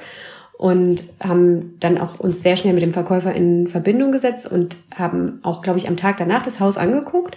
Und 0.59 1.03
haben 1.23 1.77
dann 1.81 1.99
auch 1.99 2.19
uns 2.19 2.43
sehr 2.43 2.57
schnell 2.57 2.73
mit 2.73 2.83
dem 2.83 2.93
Verkäufer 2.93 3.35
in 3.35 3.69
Verbindung 3.69 4.11
gesetzt 4.11 4.51
und 4.51 4.75
haben 4.95 5.41
auch, 5.43 5.61
glaube 5.61 5.79
ich, 5.79 5.87
am 5.87 5.99
Tag 5.99 6.17
danach 6.17 6.45
das 6.45 6.61
Haus 6.61 6.79
angeguckt. 6.79 7.37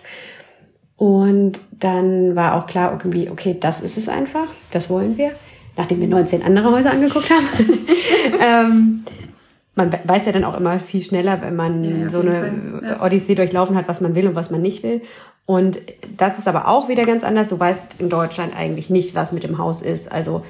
Und 0.95 1.59
dann 1.71 2.35
war 2.35 2.55
auch 2.55 2.67
klar 2.67 2.91
irgendwie, 2.91 3.29
okay, 3.29 3.57
das 3.59 3.81
ist 3.81 3.97
es 3.97 4.07
einfach, 4.07 4.47
das 4.71 4.89
wollen 4.89 5.17
wir, 5.17 5.31
nachdem 5.75 5.99
wir 5.99 6.07
19 6.07 6.43
andere 6.43 6.71
Häuser 6.71 6.91
angeguckt 6.91 7.29
haben. 7.29 7.87
ähm, 8.41 9.03
man 9.75 9.93
weiß 10.03 10.25
ja 10.25 10.33
dann 10.33 10.43
auch 10.43 10.57
immer 10.57 10.79
viel 10.79 11.01
schneller, 11.01 11.41
wenn 11.41 11.55
man 11.55 12.01
ja, 12.01 12.09
so 12.09 12.19
eine 12.19 12.81
ja. 12.83 13.01
Odyssee 13.01 13.35
durchlaufen 13.35 13.77
hat, 13.77 13.87
was 13.87 14.01
man 14.01 14.13
will 14.13 14.27
und 14.27 14.35
was 14.35 14.51
man 14.51 14.61
nicht 14.61 14.83
will. 14.83 15.01
Und 15.49 15.81
das 16.15 16.37
ist 16.37 16.47
aber 16.47 16.67
auch 16.67 16.89
wieder 16.89 17.05
ganz 17.05 17.23
anders. 17.23 17.47
Du 17.47 17.59
weißt 17.59 17.95
in 17.97 18.11
Deutschland 18.11 18.55
eigentlich 18.55 18.91
nicht, 18.91 19.15
was 19.15 19.31
mit 19.31 19.41
dem 19.41 19.57
Haus 19.57 19.81
ist. 19.81 20.11
Also 20.11 20.45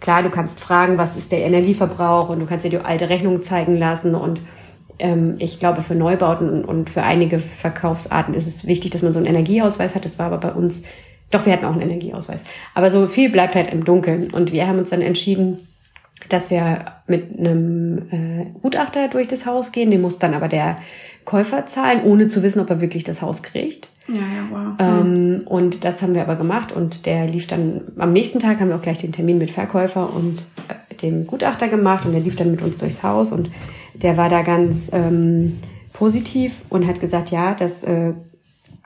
klar, 0.00 0.24
du 0.24 0.28
kannst 0.28 0.58
fragen, 0.58 0.98
was 0.98 1.16
ist 1.16 1.30
der 1.30 1.44
Energieverbrauch 1.44 2.28
und 2.28 2.40
du 2.40 2.46
kannst 2.46 2.64
dir 2.64 2.70
die 2.70 2.78
alte 2.78 3.08
Rechnung 3.08 3.44
zeigen 3.44 3.76
lassen. 3.76 4.16
Und 4.16 4.40
ähm, 4.98 5.36
ich 5.38 5.60
glaube, 5.60 5.82
für 5.82 5.94
Neubauten 5.94 6.64
und 6.64 6.90
für 6.90 7.04
einige 7.04 7.38
Verkaufsarten 7.38 8.34
ist 8.34 8.48
es 8.48 8.66
wichtig, 8.66 8.90
dass 8.90 9.02
man 9.02 9.12
so 9.12 9.20
einen 9.20 9.28
Energieausweis 9.28 9.94
hat. 9.94 10.04
Das 10.04 10.18
war 10.18 10.26
aber 10.26 10.38
bei 10.38 10.52
uns, 10.52 10.82
doch, 11.30 11.46
wir 11.46 11.52
hatten 11.52 11.66
auch 11.66 11.74
einen 11.74 11.82
Energieausweis. 11.82 12.40
Aber 12.74 12.90
so 12.90 13.06
viel 13.06 13.30
bleibt 13.30 13.54
halt 13.54 13.72
im 13.72 13.84
Dunkeln. 13.84 14.32
Und 14.32 14.50
wir 14.50 14.66
haben 14.66 14.80
uns 14.80 14.90
dann 14.90 15.00
entschieden, 15.00 15.68
dass 16.28 16.50
wir 16.50 16.86
mit 17.06 17.38
einem 17.38 17.98
äh, 18.10 18.46
Gutachter 18.60 19.06
durch 19.06 19.28
das 19.28 19.46
Haus 19.46 19.70
gehen. 19.70 19.92
Den 19.92 20.00
muss 20.00 20.18
dann 20.18 20.34
aber 20.34 20.48
der 20.48 20.78
Käufer 21.24 21.68
zahlen, 21.68 22.02
ohne 22.02 22.28
zu 22.28 22.42
wissen, 22.42 22.58
ob 22.58 22.68
er 22.68 22.80
wirklich 22.80 23.04
das 23.04 23.22
Haus 23.22 23.44
kriegt. 23.44 23.89
Ja, 24.08 24.14
ja, 24.14 24.48
wow. 24.50 24.74
Ähm, 24.78 25.42
und 25.44 25.84
das 25.84 26.02
haben 26.02 26.14
wir 26.14 26.22
aber 26.22 26.36
gemacht 26.36 26.72
und 26.72 27.06
der 27.06 27.26
lief 27.26 27.46
dann, 27.46 27.82
am 27.96 28.12
nächsten 28.12 28.40
Tag 28.40 28.60
haben 28.60 28.68
wir 28.68 28.76
auch 28.76 28.82
gleich 28.82 28.98
den 28.98 29.12
Termin 29.12 29.38
mit 29.38 29.50
Verkäufer 29.50 30.12
und 30.12 30.42
äh, 30.68 30.94
dem 30.96 31.26
Gutachter 31.26 31.68
gemacht 31.68 32.04
und 32.06 32.12
der 32.12 32.20
lief 32.20 32.36
dann 32.36 32.50
mit 32.50 32.62
uns 32.62 32.76
durchs 32.78 33.02
Haus 33.02 33.30
und 33.30 33.50
der 33.94 34.16
war 34.16 34.28
da 34.28 34.42
ganz 34.42 34.90
ähm, 34.92 35.58
positiv 35.92 36.54
und 36.70 36.86
hat 36.86 37.00
gesagt, 37.00 37.30
ja, 37.30 37.54
das, 37.54 37.82
äh, 37.82 38.14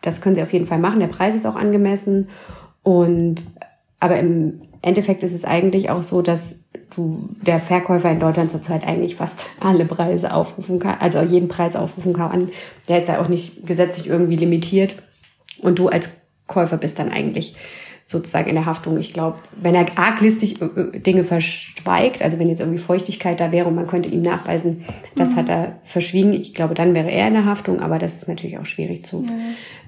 das 0.03 0.21
können 0.21 0.35
Sie 0.37 0.43
auf 0.43 0.53
jeden 0.53 0.67
Fall 0.67 0.79
machen, 0.79 1.01
der 1.01 1.07
Preis 1.07 1.35
ist 1.35 1.47
auch 1.47 1.57
angemessen 1.57 2.29
und 2.83 3.43
aber 4.01 4.19
im 4.19 4.63
Endeffekt 4.83 5.23
ist 5.23 5.33
es 5.33 5.45
eigentlich 5.45 5.89
auch 5.89 6.03
so, 6.03 6.21
dass 6.21 6.57
du 6.97 7.29
der 7.43 7.61
Verkäufer 7.61 8.11
in 8.11 8.21
Deutschland 8.21 8.51
zurzeit 8.51 8.87
eigentlich 8.87 9.17
fast 9.17 9.47
alle 9.61 9.85
Preise 9.85 10.33
aufrufen 10.33 10.79
kann, 10.79 10.97
also 11.01 11.21
jeden 11.21 11.49
Preis 11.49 11.77
aufrufen 11.77 12.13
kann. 12.13 12.51
Der 12.89 12.99
ist 12.99 13.09
da 13.09 13.21
auch 13.21 13.29
nicht 13.29 13.67
gesetzlich 13.67 14.07
irgendwie 14.07 14.37
limitiert. 14.37 14.95
Und 15.61 15.79
du 15.79 15.89
als 15.89 16.11
Käufer 16.47 16.77
bist 16.77 16.99
dann 16.99 17.11
eigentlich 17.11 17.57
sozusagen 18.07 18.49
in 18.49 18.55
der 18.55 18.67
Haftung. 18.67 18.99
Ich 18.99 19.13
glaube, 19.13 19.39
wenn 19.61 19.75
er 19.75 19.87
arglistig 19.97 20.61
äh, 20.61 20.65
äh, 20.65 20.99
Dinge 21.01 21.25
verschweigt, 21.25 22.23
also 22.23 22.39
wenn 22.39 22.49
jetzt 22.49 22.61
irgendwie 22.61 22.79
Feuchtigkeit 22.79 23.41
da 23.41 23.51
wäre 23.51 23.69
und 23.69 23.75
man 23.75 23.87
könnte 23.87 24.09
ihm 24.09 24.23
nachweisen, 24.23 24.85
das 25.17 25.31
mhm. 25.31 25.37
hat 25.37 25.49
er 25.49 25.79
verschwiegen, 25.85 26.35
ich 26.35 26.55
glaube, 26.55 26.75
dann 26.75 26.95
wäre 26.95 27.11
er 27.11 27.29
in 27.29 27.35
der 27.35 27.47
Haftung, 27.47 27.81
aber 27.81 27.99
das 27.99 28.15
ist 28.15 28.29
natürlich 28.29 28.59
auch 28.59 28.67
schwierig 28.67 29.07
zu 29.07 29.23
ja. 29.23 29.33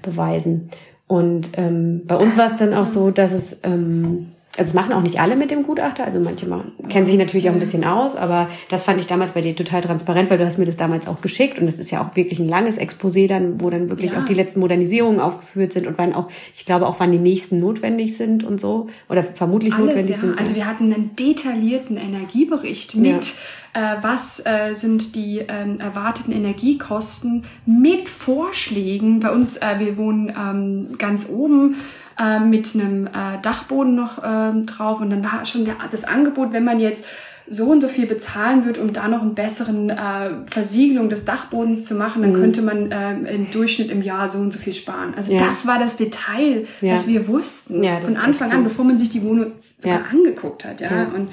beweisen. 0.01 0.69
Und 1.05 1.49
ähm, 1.53 2.01
bei 2.05 2.15
uns 2.15 2.37
war 2.37 2.51
es 2.51 2.57
dann 2.57 2.73
auch 2.73 2.85
so, 2.85 3.11
dass 3.11 3.31
es 3.31 3.55
ähm, 3.63 4.33
also 4.57 4.73
das 4.73 4.73
machen 4.73 4.93
auch 4.93 5.01
nicht 5.01 5.19
alle 5.19 5.35
mit 5.35 5.51
dem 5.51 5.63
Gutachter, 5.63 6.03
also 6.03 6.19
manche 6.19 6.47
machen, 6.47 6.71
kennen 6.89 7.05
sich 7.05 7.17
natürlich 7.17 7.49
auch 7.49 7.53
ein 7.53 7.59
bisschen 7.59 7.83
aus, 7.83 8.15
aber 8.15 8.49
das 8.69 8.83
fand 8.83 8.99
ich 8.99 9.07
damals 9.07 9.31
bei 9.31 9.41
dir 9.41 9.55
total 9.55 9.81
transparent, 9.81 10.29
weil 10.29 10.39
du 10.39 10.45
hast 10.45 10.57
mir 10.57 10.65
das 10.65 10.77
damals 10.77 11.07
auch 11.07 11.21
geschickt 11.21 11.59
und 11.59 11.67
das 11.67 11.77
ist 11.77 11.91
ja 11.91 12.01
auch 12.01 12.15
wirklich 12.15 12.39
ein 12.39 12.49
langes 12.49 12.77
Exposé 12.77 13.27
dann, 13.27 13.61
wo 13.61 13.69
dann 13.69 13.89
wirklich 13.89 14.13
ja. 14.13 14.21
auch 14.21 14.25
die 14.25 14.33
letzten 14.33 14.59
Modernisierungen 14.59 15.19
aufgeführt 15.19 15.73
sind 15.73 15.85
und 15.85 15.97
wann 15.97 16.13
auch, 16.13 16.29
ich 16.55 16.65
glaube 16.65 16.87
auch 16.87 16.99
wann 16.99 17.11
die 17.11 17.19
nächsten 17.19 17.59
notwendig 17.59 18.17
sind 18.17 18.43
und 18.43 18.59
so 18.59 18.87
oder 19.09 19.23
vermutlich 19.23 19.73
Alles, 19.73 19.87
notwendig 19.87 20.15
ja. 20.15 20.21
sind. 20.21 20.39
Also 20.39 20.55
wir 20.55 20.65
hatten 20.65 20.91
einen 20.91 21.15
detaillierten 21.15 21.97
Energiebericht 21.97 22.95
mit 22.95 23.25
ja. 23.25 23.31
Äh, 23.77 23.97
was 24.01 24.43
äh, 24.43 24.73
sind 24.73 25.13
die 25.13 25.45
ähm, 25.47 25.79
erwarteten 25.79 26.31
Energiekosten 26.31 27.43
mit 27.67 28.09
Vorschlägen. 28.09 29.19
Bei 29.19 29.31
uns, 29.31 29.57
äh, 29.57 29.75
wir 29.77 29.97
wohnen 29.97 30.29
ähm, 30.35 30.97
ganz 30.97 31.29
oben 31.29 31.75
äh, 32.17 32.39
mit 32.39 32.73
einem 32.73 33.05
äh, 33.05 33.39
Dachboden 33.43 33.93
noch 33.93 34.17
äh, 34.17 34.63
drauf. 34.65 34.99
Und 34.99 35.11
dann 35.11 35.23
war 35.23 35.45
schon 35.45 35.69
das 35.91 36.05
Angebot, 36.05 36.53
wenn 36.53 36.63
man 36.63 36.79
jetzt 36.79 37.05
so 37.49 37.67
und 37.67 37.81
so 37.81 37.87
viel 37.87 38.07
bezahlen 38.07 38.65
wird, 38.65 38.79
um 38.79 38.93
da 38.93 39.07
noch 39.07 39.21
einen 39.21 39.35
besseren 39.35 39.91
äh, 39.91 40.31
Versiegelung 40.47 41.09
des 41.09 41.25
Dachbodens 41.25 41.85
zu 41.85 41.93
machen, 41.93 42.23
dann 42.23 42.31
mhm. 42.31 42.41
könnte 42.41 42.61
man 42.63 42.91
äh, 42.91 43.13
im 43.35 43.51
Durchschnitt 43.51 43.91
im 43.91 44.01
Jahr 44.01 44.27
so 44.27 44.39
und 44.39 44.51
so 44.51 44.59
viel 44.59 44.73
sparen. 44.73 45.13
Also 45.15 45.33
ja. 45.33 45.45
das 45.47 45.67
war 45.67 45.77
das 45.77 45.97
Detail, 45.97 46.65
ja. 46.81 46.95
was 46.95 47.07
wir 47.07 47.27
wussten 47.27 47.83
ja, 47.83 48.01
von 48.01 48.17
Anfang 48.17 48.51
an, 48.51 48.63
bevor 48.63 48.83
man 48.83 48.97
sich 48.97 49.11
die 49.11 49.21
Wohnung 49.21 49.51
sogar 49.77 50.01
angeguckt 50.11 50.65
hat. 50.65 50.81
Ja. 50.81 51.09
Und 51.15 51.29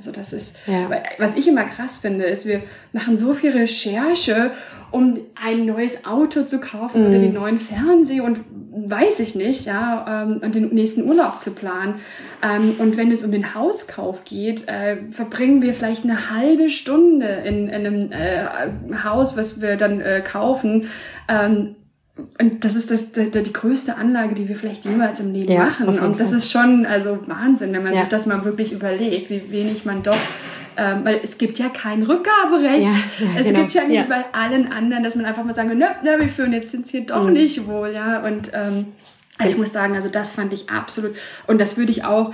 also 0.00 0.12
das 0.12 0.32
ist, 0.32 0.56
ja. 0.66 0.88
was 1.18 1.36
ich 1.36 1.46
immer 1.46 1.64
krass 1.64 1.98
finde, 1.98 2.24
ist, 2.24 2.46
wir 2.46 2.62
machen 2.94 3.18
so 3.18 3.34
viel 3.34 3.50
Recherche, 3.50 4.52
um 4.90 5.18
ein 5.34 5.66
neues 5.66 6.06
Auto 6.06 6.44
zu 6.44 6.58
kaufen 6.58 7.02
mm. 7.02 7.06
oder 7.06 7.18
den 7.18 7.34
neuen 7.34 7.58
Fernseher 7.58 8.24
und 8.24 8.38
weiß 8.72 9.20
ich 9.20 9.34
nicht, 9.34 9.66
ja, 9.66 10.24
ähm, 10.24 10.40
und 10.42 10.54
den 10.54 10.70
nächsten 10.70 11.06
Urlaub 11.06 11.38
zu 11.38 11.54
planen. 11.54 11.96
Ähm, 12.42 12.76
und 12.78 12.96
wenn 12.96 13.12
es 13.12 13.22
um 13.22 13.30
den 13.30 13.54
Hauskauf 13.54 14.24
geht, 14.24 14.66
äh, 14.68 14.96
verbringen 15.10 15.60
wir 15.60 15.74
vielleicht 15.74 16.04
eine 16.04 16.30
halbe 16.30 16.70
Stunde 16.70 17.26
in, 17.44 17.68
in 17.68 17.86
einem 17.86 18.10
äh, 18.10 18.46
Haus, 19.04 19.36
was 19.36 19.60
wir 19.60 19.76
dann 19.76 20.00
äh, 20.00 20.22
kaufen. 20.22 20.88
Und 22.38 22.64
das 22.64 22.74
ist 22.74 22.90
das, 22.90 23.12
die, 23.12 23.30
die 23.30 23.52
größte 23.52 23.96
Anlage, 23.96 24.34
die 24.34 24.48
wir 24.48 24.56
vielleicht 24.56 24.84
jemals 24.84 25.20
im 25.20 25.32
Leben 25.32 25.52
ja, 25.52 25.64
machen. 25.66 25.98
Und 25.98 26.20
das 26.20 26.32
ist 26.32 26.50
schon 26.50 26.86
also 26.86 27.18
Wahnsinn, 27.26 27.72
wenn 27.72 27.84
man 27.84 27.94
ja. 27.94 28.00
sich 28.00 28.08
das 28.08 28.26
mal 28.26 28.44
wirklich 28.44 28.72
überlegt, 28.72 29.30
wie 29.30 29.50
wenig 29.50 29.84
man 29.84 30.02
doch 30.02 30.18
ähm, 30.76 31.04
weil 31.04 31.20
es 31.22 31.36
gibt 31.36 31.58
ja 31.58 31.68
kein 31.68 32.02
Rückgaberecht. 32.02 32.86
Ja, 32.86 33.26
ja, 33.26 33.30
es 33.38 33.48
genau. 33.48 33.60
gibt 33.60 33.74
ja 33.74 33.84
nicht 33.84 33.96
ja. 33.96 34.04
bei 34.04 34.24
allen 34.32 34.72
anderen, 34.72 35.04
dass 35.04 35.14
man 35.14 35.26
einfach 35.26 35.44
mal 35.44 35.54
sagen, 35.54 35.76
nö, 35.76 35.84
nö, 36.02 36.18
wir 36.18 36.28
führen 36.28 36.52
jetzt 36.52 36.70
sind 36.70 36.88
hier 36.88 37.04
doch 37.04 37.26
mhm. 37.26 37.34
nicht 37.34 37.66
wohl, 37.66 37.92
ja. 37.92 38.20
Und 38.20 38.50
ähm, 38.54 38.86
also 39.36 39.52
ich 39.52 39.58
muss 39.58 39.72
sagen, 39.72 39.94
also 39.94 40.08
das 40.08 40.30
fand 40.30 40.52
ich 40.52 40.70
absolut. 40.70 41.14
Und 41.46 41.60
das 41.60 41.76
würde 41.76 41.92
ich 41.92 42.04
auch. 42.04 42.32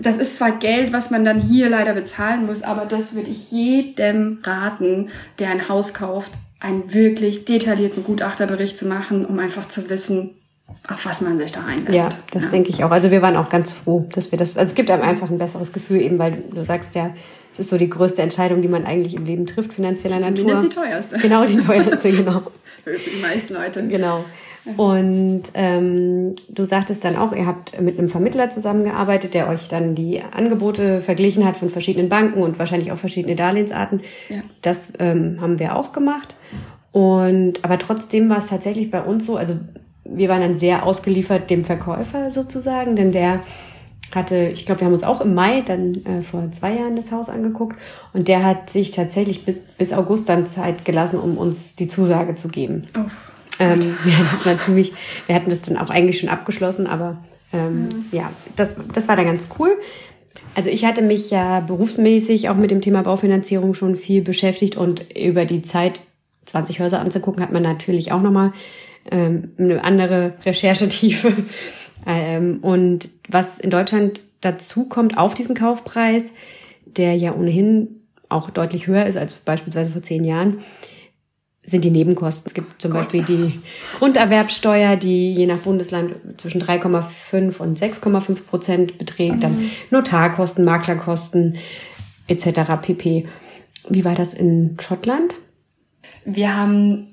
Das 0.00 0.16
ist 0.16 0.36
zwar 0.36 0.52
Geld, 0.52 0.92
was 0.92 1.10
man 1.10 1.24
dann 1.24 1.40
hier 1.40 1.68
leider 1.68 1.92
bezahlen 1.92 2.46
muss, 2.46 2.62
aber 2.62 2.86
das 2.86 3.14
würde 3.14 3.28
ich 3.28 3.50
jedem 3.50 4.38
raten, 4.42 5.10
der 5.38 5.50
ein 5.50 5.68
Haus 5.68 5.92
kauft, 5.92 6.30
einen 6.62 6.94
wirklich 6.94 7.44
detaillierten 7.44 8.04
Gutachterbericht 8.04 8.78
zu 8.78 8.86
machen, 8.86 9.26
um 9.26 9.38
einfach 9.40 9.68
zu 9.68 9.90
wissen, 9.90 10.30
auf 10.88 11.04
was 11.04 11.20
man 11.20 11.36
sich 11.36 11.50
da 11.50 11.64
einlässt. 11.64 12.12
Ja, 12.12 12.18
das 12.30 12.44
ja. 12.44 12.50
denke 12.50 12.70
ich 12.70 12.84
auch. 12.84 12.92
Also 12.92 13.10
wir 13.10 13.20
waren 13.20 13.36
auch 13.36 13.48
ganz 13.48 13.72
froh, 13.72 14.08
dass 14.12 14.30
wir 14.30 14.38
das, 14.38 14.56
also 14.56 14.70
es 14.70 14.74
gibt 14.76 14.88
einem 14.90 15.02
einfach 15.02 15.28
ein 15.28 15.38
besseres 15.38 15.72
Gefühl, 15.72 16.00
eben 16.00 16.20
weil 16.20 16.32
du, 16.32 16.54
du 16.54 16.64
sagst 16.64 16.94
ja, 16.94 17.14
es 17.52 17.58
ist 17.58 17.68
so 17.68 17.76
die 17.76 17.90
größte 17.90 18.22
Entscheidung, 18.22 18.62
die 18.62 18.68
man 18.68 18.86
eigentlich 18.86 19.14
im 19.14 19.26
Leben 19.26 19.44
trifft, 19.44 19.74
finanzieller 19.74 20.20
Natur. 20.20 20.36
Zumindest 20.36 20.64
die 20.64 20.74
teuerste. 20.80 21.18
Genau, 21.18 21.44
die 21.44 21.58
teuerste, 21.58 22.10
genau. 22.16 22.42
Für 22.84 22.96
die 22.96 23.20
meisten 23.20 23.54
Leute. 23.54 23.86
Genau. 23.88 24.24
Und 24.76 25.42
ähm, 25.54 26.36
du 26.48 26.64
sagtest 26.64 27.04
dann 27.04 27.16
auch, 27.16 27.32
ihr 27.32 27.46
habt 27.46 27.80
mit 27.80 27.98
einem 27.98 28.08
Vermittler 28.08 28.50
zusammengearbeitet, 28.50 29.34
der 29.34 29.48
euch 29.48 29.68
dann 29.68 29.94
die 29.94 30.22
Angebote 30.22 31.02
verglichen 31.02 31.44
hat 31.44 31.56
von 31.56 31.68
verschiedenen 31.68 32.08
Banken 32.08 32.42
und 32.42 32.58
wahrscheinlich 32.58 32.92
auch 32.92 32.98
verschiedene 32.98 33.34
Darlehensarten. 33.34 34.02
Ja. 34.28 34.42
Das 34.62 34.92
ähm, 34.98 35.38
haben 35.40 35.58
wir 35.58 35.76
auch 35.76 35.92
gemacht. 35.92 36.36
Und 36.92 37.64
aber 37.64 37.78
trotzdem 37.78 38.28
war 38.28 38.38
es 38.38 38.48
tatsächlich 38.48 38.90
bei 38.90 39.02
uns 39.02 39.26
so, 39.26 39.36
also 39.36 39.56
wir 40.04 40.28
waren 40.28 40.42
dann 40.42 40.58
sehr 40.58 40.86
ausgeliefert 40.86 41.50
dem 41.50 41.64
Verkäufer 41.64 42.30
sozusagen, 42.30 42.96
denn 42.96 43.12
der 43.12 43.40
hatte, 44.14 44.50
ich 44.52 44.66
glaube, 44.66 44.82
wir 44.82 44.86
haben 44.86 44.94
uns 44.94 45.04
auch 45.04 45.22
im 45.22 45.34
Mai 45.34 45.62
dann 45.62 45.94
äh, 46.04 46.22
vor 46.22 46.52
zwei 46.52 46.74
Jahren 46.74 46.96
das 46.96 47.10
Haus 47.10 47.28
angeguckt 47.28 47.76
und 48.12 48.28
der 48.28 48.44
hat 48.44 48.70
sich 48.70 48.90
tatsächlich 48.90 49.44
bis, 49.44 49.56
bis 49.78 49.92
August 49.92 50.28
dann 50.28 50.50
Zeit 50.50 50.84
gelassen, 50.84 51.18
um 51.18 51.38
uns 51.38 51.76
die 51.76 51.88
Zusage 51.88 52.34
zu 52.34 52.48
geben. 52.48 52.86
Oh, 52.96 53.08
ähm, 53.58 53.96
ja, 54.04 54.14
das 54.32 54.46
war 54.46 54.58
ziemlich, 54.58 54.92
wir 55.26 55.34
hatten 55.34 55.50
das 55.50 55.62
dann 55.62 55.76
auch 55.76 55.90
eigentlich 55.90 56.18
schon 56.18 56.28
abgeschlossen, 56.28 56.86
aber 56.86 57.18
ähm, 57.52 57.84
mhm. 57.84 58.04
ja, 58.12 58.30
das, 58.56 58.74
das 58.94 59.08
war 59.08 59.16
dann 59.16 59.26
ganz 59.26 59.46
cool. 59.58 59.76
Also 60.54 60.68
ich 60.68 60.84
hatte 60.84 61.02
mich 61.02 61.30
ja 61.30 61.60
berufsmäßig 61.60 62.48
auch 62.48 62.56
mit 62.56 62.70
dem 62.70 62.82
Thema 62.82 63.02
Baufinanzierung 63.02 63.74
schon 63.74 63.96
viel 63.96 64.22
beschäftigt 64.22 64.76
und 64.76 65.04
über 65.16 65.44
die 65.46 65.62
Zeit 65.62 66.00
20 66.46 66.80
Häuser 66.80 67.00
anzugucken, 67.00 67.42
hat 67.42 67.52
man 67.52 67.62
natürlich 67.62 68.12
auch 68.12 68.20
nochmal 68.20 68.52
ähm, 69.10 69.52
eine 69.58 69.82
andere 69.84 70.34
Recherchetiefe. 70.44 71.32
Ähm, 72.04 72.58
und 72.62 73.08
was 73.28 73.58
in 73.58 73.70
Deutschland 73.70 74.22
dazu 74.40 74.88
kommt 74.88 75.16
auf 75.16 75.34
diesen 75.34 75.54
Kaufpreis, 75.54 76.24
der 76.84 77.14
ja 77.14 77.32
ohnehin 77.32 78.00
auch 78.28 78.50
deutlich 78.50 78.88
höher 78.88 79.06
ist 79.06 79.16
als 79.16 79.34
beispielsweise 79.34 79.92
vor 79.92 80.02
zehn 80.02 80.24
Jahren, 80.24 80.58
sind 81.64 81.84
die 81.84 81.90
Nebenkosten. 81.90 82.44
Es 82.46 82.54
gibt 82.54 82.82
zum 82.82 82.92
Gott. 82.92 83.02
Beispiel 83.02 83.22
die 83.22 83.60
Grunderwerbsteuer, 83.98 84.96
die 84.96 85.32
je 85.32 85.46
nach 85.46 85.58
Bundesland 85.58 86.14
zwischen 86.38 86.62
3,5 86.62 87.58
und 87.58 87.78
6,5 87.78 88.34
Prozent 88.46 88.98
beträgt, 88.98 89.36
mhm. 89.36 89.40
dann 89.40 89.70
Notarkosten, 89.90 90.64
Maklerkosten 90.64 91.58
etc. 92.26 92.60
pp. 92.80 93.28
Wie 93.88 94.04
war 94.04 94.14
das 94.14 94.34
in 94.34 94.76
Schottland? 94.80 95.34
Wir 96.24 96.56
haben 96.56 97.08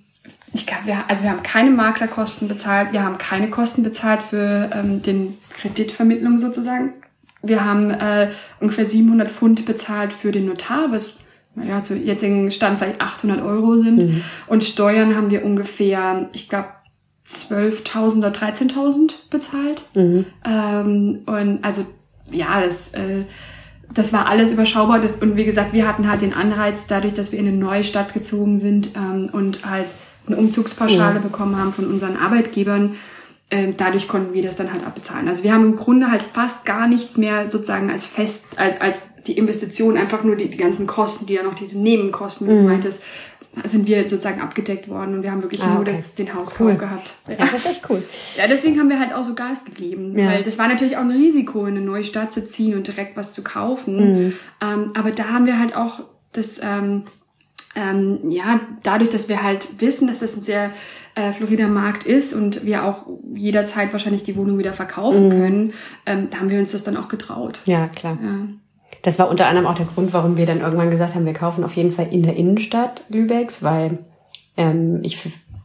ich 0.54 0.66
glaube, 0.66 0.88
wir, 0.88 1.10
also 1.10 1.24
wir 1.24 1.32
haben 1.32 1.44
keine 1.44 1.70
Maklerkosten 1.70 2.48
bezahlt, 2.48 2.92
wir 2.92 3.04
haben 3.04 3.20
keine 3.20 3.50
Kosten 3.50 3.84
bezahlt 3.84 4.22
für 4.30 4.72
ähm, 4.74 5.02
den 5.02 5.38
Kreditvermittlung 5.54 6.40
sozusagen. 6.40 6.94
Wir 7.42 7.64
haben 7.64 7.92
äh, 7.92 8.32
ungefähr 8.60 8.90
700 8.90 9.30
Pfund 9.30 9.66
bezahlt 9.66 10.12
für 10.12 10.32
den 10.32 10.48
Notar, 10.48 10.92
was 10.92 11.14
ja, 11.56 11.84
zu 11.84 11.96
jetzigen 11.96 12.52
Stand 12.52 12.80
vielleicht 12.80 13.02
800 13.02 13.42
Euro 13.42 13.76
sind. 13.76 14.04
Mhm. 14.04 14.24
Und 14.48 14.64
Steuern 14.64 15.16
haben 15.16 15.32
wir 15.32 15.44
ungefähr, 15.44 16.30
ich 16.34 16.50
glaube, 16.50 16.70
12.000 17.28 18.18
oder 18.18 18.30
13.000 18.30 19.12
bezahlt. 19.30 19.84
Mhm. 19.94 20.26
Ähm, 20.46 21.20
und 21.26 21.60
also 21.64 21.86
ja, 22.32 22.62
das 22.62 22.94
äh, 22.94 23.26
das 23.94 24.14
war 24.14 24.28
alles 24.28 24.52
überschaubar. 24.52 25.00
Das, 25.00 25.18
und 25.18 25.36
wie 25.36 25.46
gesagt, 25.46 25.74
wir 25.74 25.88
hatten 25.88 26.10
halt 26.10 26.22
den 26.22 26.34
Anreiz, 26.34 26.86
dadurch, 26.88 27.14
dass 27.14 27.32
wir 27.32 27.40
in 27.40 27.48
eine 27.48 27.58
neue 27.58 27.84
Stadt 27.84 28.14
gezogen 28.14 28.58
sind 28.58 28.92
ähm, 28.96 29.30
und 29.32 29.66
halt 29.66 29.88
eine 30.28 30.38
Umzugspauschale 30.38 31.16
ja. 31.16 31.22
bekommen 31.22 31.58
haben 31.58 31.74
von 31.74 31.88
unseren 31.88 32.18
Arbeitgebern, 32.18 32.96
dadurch 33.78 34.08
konnten 34.08 34.34
wir 34.34 34.44
das 34.44 34.56
dann 34.56 34.72
halt 34.72 34.86
abbezahlen. 34.86 35.28
Also 35.28 35.44
wir 35.44 35.54
haben 35.54 35.64
im 35.64 35.76
Grunde 35.76 36.12
halt 36.12 36.22
fast 36.22 36.66
gar 36.66 36.88
nichts 36.88 37.18
mehr 37.18 37.50
sozusagen 37.50 37.90
als 37.90 38.06
fest, 38.06 38.48
als, 38.58 38.80
als 38.80 39.02
die 39.26 39.38
Investition, 39.38 39.98
einfach 39.98 40.24
nur 40.24 40.36
die, 40.36 40.50
die 40.50 40.58
ganzen 40.58 40.88
Kosten, 40.88 41.26
die 41.26 41.34
ja 41.34 41.44
noch 41.44 41.56
diese 41.56 41.78
Nebenkosten, 41.78 42.48
wie 42.48 42.52
du 42.52 42.58
mhm. 42.58 42.68
meintest, 42.68 43.04
sind 43.68 43.88
wir 43.88 44.08
sozusagen 44.08 44.42
abgedeckt 44.42 44.88
worden 44.88 45.16
und 45.16 45.24
wir 45.24 45.32
haben 45.32 45.42
wirklich 45.42 45.64
ah, 45.64 45.74
nur 45.74 45.84
das, 45.84 46.14
den 46.16 46.34
Hauskauf 46.34 46.68
cool. 46.68 46.76
gehabt. 46.76 47.14
Ja. 47.28 47.34
ja, 47.34 47.46
das 47.52 47.66
ist 47.66 47.72
echt 47.72 47.90
cool. 47.90 48.04
Ja, 48.38 48.48
deswegen 48.48 48.80
haben 48.80 48.90
wir 48.90 49.00
halt 49.00 49.14
auch 49.14 49.24
so 49.24 49.34
Gas 49.34 49.66
gegeben, 49.66 50.18
ja. 50.18 50.28
weil 50.28 50.44
das 50.44 50.58
war 50.60 50.68
natürlich 50.68 50.98
auch 50.98 51.02
ein 51.02 51.12
Risiko, 51.12 51.66
in 51.66 51.76
eine 51.76 51.86
neue 51.86 52.04
Stadt 52.04 52.32
zu 52.32 52.46
ziehen 52.46 52.76
und 52.76 52.88
direkt 52.88 53.18
was 53.18 53.34
zu 53.34 53.44
kaufen. 53.44 53.96
Mhm. 53.98 54.34
Ähm, 54.62 54.92
aber 54.94 55.12
da 55.12 55.30
haben 55.30 55.46
wir 55.46 55.60
halt 55.60 55.76
auch 55.76 56.02
das, 56.32 56.62
ähm, 56.64 57.06
ähm, 57.76 58.20
ja, 58.30 58.62
dadurch, 58.84 59.10
dass 59.10 59.30
wir 59.30 59.44
halt 59.44 59.82
wissen, 59.82 60.08
dass 60.08 60.20
das 60.20 60.36
ein 60.36 60.42
sehr 60.42 60.72
äh, 61.16 61.34
florider 61.34 61.68
Markt 61.68 62.06
ist 62.06 62.34
und 62.34 62.66
wir 62.66 62.86
auch 62.86 63.06
jederzeit 63.36 63.92
wahrscheinlich 63.92 64.24
die 64.24 64.36
Wohnung 64.36 64.58
wieder 64.58 64.74
verkaufen 64.74 65.28
mhm. 65.28 65.32
können, 65.32 65.74
ähm, 66.06 66.28
da 66.30 66.40
haben 66.40 66.50
wir 66.50 66.60
uns 66.60 66.72
das 66.72 66.84
dann 66.84 66.98
auch 66.98 67.08
getraut. 67.08 67.62
Ja, 67.66 67.88
klar. 67.88 68.18
Ja. 68.22 68.48
Das 69.02 69.20
war 69.20 69.30
unter 69.30 69.48
anderem 69.48 69.68
auch 69.68 69.76
der 69.76 69.86
Grund, 69.86 70.14
warum 70.14 70.36
wir 70.36 70.46
dann 70.46 70.62
irgendwann 70.62 70.92
gesagt 70.92 71.16
haben, 71.16 71.26
wir 71.26 71.34
kaufen 71.34 71.64
auf 71.64 71.74
jeden 71.74 71.92
Fall 71.92 72.08
in 72.12 72.24
der 72.24 72.36
Innenstadt 72.36 73.04
Lübecks, 73.10 73.64
weil 73.64 74.00
ähm, 74.58 75.00
ich 75.04 75.20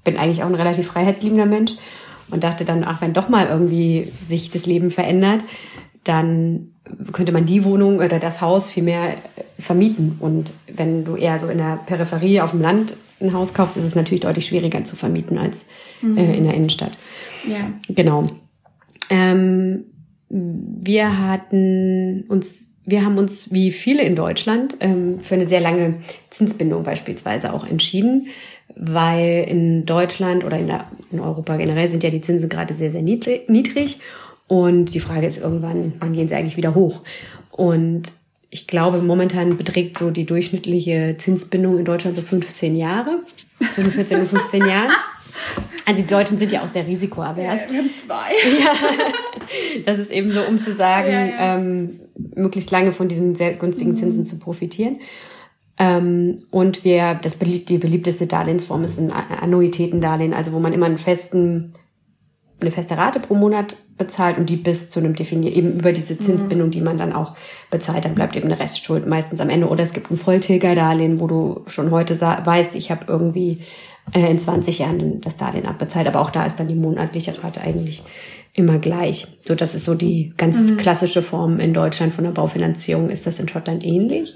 bin 0.04 0.16
eigentlich 0.16 0.42
auch 0.42 0.49
ein 0.49 0.54
relativ 0.54 0.87
freiheitsliebender 0.88 1.46
Mensch 1.46 1.73
und 2.30 2.44
dachte 2.44 2.64
dann, 2.64 2.84
ach, 2.84 3.00
wenn 3.00 3.12
doch 3.12 3.28
mal 3.28 3.46
irgendwie 3.46 4.12
sich 4.28 4.50
das 4.50 4.66
Leben 4.66 4.90
verändert, 4.90 5.40
dann 6.04 6.74
könnte 7.12 7.33
man 7.33 7.47
die 7.47 7.64
Wohnung 7.64 7.99
oder 7.99 8.19
das 8.19 8.41
Haus 8.41 8.71
viel 8.71 8.83
mehr 8.83 9.14
äh, 9.14 9.62
vermieten. 9.62 10.17
Und 10.21 10.53
wenn 10.73 11.05
du 11.05 11.17
eher 11.17 11.38
so 11.38 11.49
in 11.49 11.59
der 11.59 11.79
Peripherie 11.87 12.41
auf 12.41 12.50
dem 12.50 12.61
Land 12.61 12.95
ein 13.21 13.33
Haus 13.33 13.55
kaufst, 13.55 13.76
ist 13.76 13.85
es 13.85 13.95
natürlich 13.95 14.21
deutlich 14.21 14.47
schwieriger 14.47 14.85
zu 14.85 14.97
vermieten 14.97 15.38
als 15.38 15.64
mhm. 16.03 16.19
äh, 16.19 16.37
in 16.37 16.45
der 16.45 16.55
Innenstadt. 16.55 16.93
Ja. 17.49 17.71
Genau. 17.88 18.26
Ähm, 19.11 19.85
wir 20.29 21.19
hatten 21.19 22.25
uns 22.29 22.64
wir 22.87 23.05
haben 23.05 23.17
uns, 23.17 23.50
wie 23.50 23.73
viele 23.73 24.03
in 24.03 24.14
Deutschland, 24.14 24.76
ähm, 24.81 25.19
für 25.19 25.35
eine 25.37 25.49
sehr 25.49 25.61
lange 25.61 25.95
Zinsbindung 26.31 26.83
beispielsweise 26.83 27.55
auch 27.55 27.67
entschieden, 27.67 28.29
weil 28.76 29.47
in 29.49 29.87
Deutschland 29.87 30.45
oder 30.45 30.59
in, 30.59 30.67
der, 30.67 30.87
in 31.11 31.21
Europa 31.21 31.57
generell 31.57 31.88
sind 31.88 32.03
ja 32.03 32.11
die 32.11 32.21
Zinsen 32.21 32.49
gerade 32.49 32.75
sehr, 32.75 32.93
sehr 32.93 33.03
niedrig. 33.03 34.00
Und 34.46 34.94
die 34.94 35.00
Frage 35.00 35.26
ist 35.26 35.38
irgendwann, 35.38 35.94
wann 36.00 36.12
gehen 36.12 36.28
sie 36.28 36.34
eigentlich 36.34 36.56
wieder 36.56 36.74
hoch? 36.74 37.02
Und 37.50 38.12
ich 38.50 38.66
glaube, 38.66 38.98
momentan 38.98 39.56
beträgt 39.56 39.98
so 39.98 40.10
die 40.10 40.26
durchschnittliche 40.26 41.16
Zinsbindung 41.18 41.78
in 41.78 41.84
Deutschland 41.84 42.16
so 42.16 42.22
15 42.22 42.76
Jahre, 42.76 43.20
zwischen 43.74 43.90
14 43.90 44.20
und 44.20 44.28
15 44.28 44.64
Jahren. 44.66 44.92
Also 45.86 46.02
die 46.02 46.06
Deutschen 46.06 46.38
sind 46.38 46.52
ja 46.52 46.62
auch 46.62 46.68
sehr 46.68 46.86
risikoavers. 46.86 47.44
Ja, 47.44 47.70
wir 47.70 47.78
haben 47.78 47.90
zwei. 47.90 48.32
Ja, 48.64 48.72
das 49.84 49.98
ist 49.98 50.10
eben 50.10 50.30
so, 50.30 50.40
um 50.42 50.62
zu 50.62 50.74
sagen, 50.74 51.10
ja, 51.10 51.24
ja. 51.26 51.56
Ähm, 51.56 52.00
möglichst 52.36 52.70
lange 52.70 52.92
von 52.92 53.08
diesen 53.08 53.34
sehr 53.34 53.54
günstigen 53.54 53.90
mhm. 53.92 53.96
Zinsen 53.96 54.20
mhm. 54.20 54.26
zu 54.26 54.38
profitieren. 54.38 55.00
Ähm, 55.76 56.44
und 56.50 56.84
wir, 56.84 57.14
das 57.14 57.34
beliebt, 57.34 57.68
die 57.68 57.78
beliebteste 57.78 58.26
Darlehensform 58.26 58.84
ist 58.84 58.98
ein 58.98 59.10
Annuitätendarlehen, 59.10 60.32
also 60.32 60.52
wo 60.52 60.60
man 60.60 60.72
immer 60.72 60.86
einen 60.86 60.98
festen, 60.98 61.74
eine 62.60 62.70
feste 62.70 62.96
Rate 62.96 63.20
pro 63.20 63.34
Monat 63.34 63.76
bezahlt 63.96 64.38
und 64.38 64.50
die 64.50 64.56
bis 64.56 64.90
zu 64.90 65.00
einem 65.00 65.14
definiert, 65.14 65.54
eben 65.54 65.78
über 65.78 65.92
diese 65.92 66.18
Zinsbindung, 66.18 66.68
mhm. 66.68 66.72
die 66.72 66.80
man 66.80 66.98
dann 66.98 67.12
auch 67.12 67.36
bezahlt, 67.70 68.04
dann 68.04 68.14
bleibt 68.14 68.36
eben 68.36 68.50
eine 68.50 68.58
Restschuld 68.58 69.06
meistens 69.06 69.40
am 69.40 69.50
Ende. 69.50 69.68
Oder 69.68 69.84
es 69.84 69.92
gibt 69.92 70.10
ein 70.10 70.18
Volltilgerdarlehen, 70.18 71.20
wo 71.20 71.26
du 71.26 71.64
schon 71.66 71.90
heute 71.90 72.20
weißt, 72.20 72.74
ich 72.74 72.90
habe 72.90 73.04
irgendwie 73.08 73.62
äh, 74.12 74.30
in 74.30 74.38
20 74.38 74.80
Jahren 74.80 75.20
das 75.20 75.36
Darlehen 75.36 75.66
abbezahlt. 75.66 76.08
Aber 76.08 76.20
auch 76.20 76.30
da 76.30 76.44
ist 76.44 76.58
dann 76.58 76.68
die 76.68 76.74
monatliche 76.74 77.42
Rate 77.42 77.60
eigentlich 77.60 78.02
immer 78.52 78.78
gleich. 78.78 79.26
So, 79.40 79.54
das 79.54 79.74
ist 79.74 79.84
so 79.84 79.94
die 79.94 80.32
ganz 80.36 80.58
mhm. 80.58 80.76
klassische 80.76 81.22
Form 81.22 81.60
in 81.60 81.74
Deutschland 81.74 82.14
von 82.14 82.24
der 82.24 82.30
Baufinanzierung. 82.30 83.10
Ist 83.10 83.26
das 83.26 83.38
in 83.38 83.48
Schottland 83.48 83.85
ähnlich? 83.85 84.35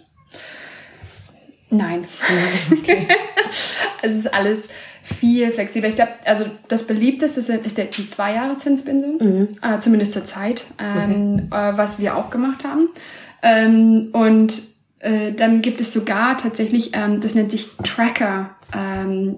Nein. 1.71 2.05
Okay. 2.73 3.09
es 4.03 4.17
ist 4.17 4.33
alles 4.33 4.71
viel 5.15 5.51
flexibler. 5.51 5.89
Ich 5.89 5.97
glaube, 5.97 6.13
also 6.25 6.45
das 6.69 6.87
beliebteste 6.87 7.41
ist, 7.41 7.49
ist 7.49 7.79
der, 7.79 7.87
die 7.87 8.09
zwei 8.09 8.35
Jahre 8.35 8.59
Zinsbindung, 8.59 9.19
mhm. 9.19 9.49
äh, 9.63 9.79
zumindest 9.79 10.13
zur 10.13 10.27
Zeit, 10.27 10.65
ähm, 10.79 11.49
okay. 11.51 11.71
äh, 11.71 11.79
was 11.79 12.01
wir 12.01 12.17
auch 12.17 12.31
gemacht 12.31 12.65
haben. 12.65 12.89
Ähm, 13.43 14.09
und 14.13 14.63
äh, 15.01 15.33
dann 15.33 15.63
gibt 15.63 15.81
es 15.81 15.93
sogar 15.93 16.39
tatsächlich, 16.39 16.91
ähm, 16.95 17.21
das 17.21 17.35
nennt 17.35 17.51
sich 17.51 17.69
Tracker 17.85 18.51
ähm, 18.75 19.37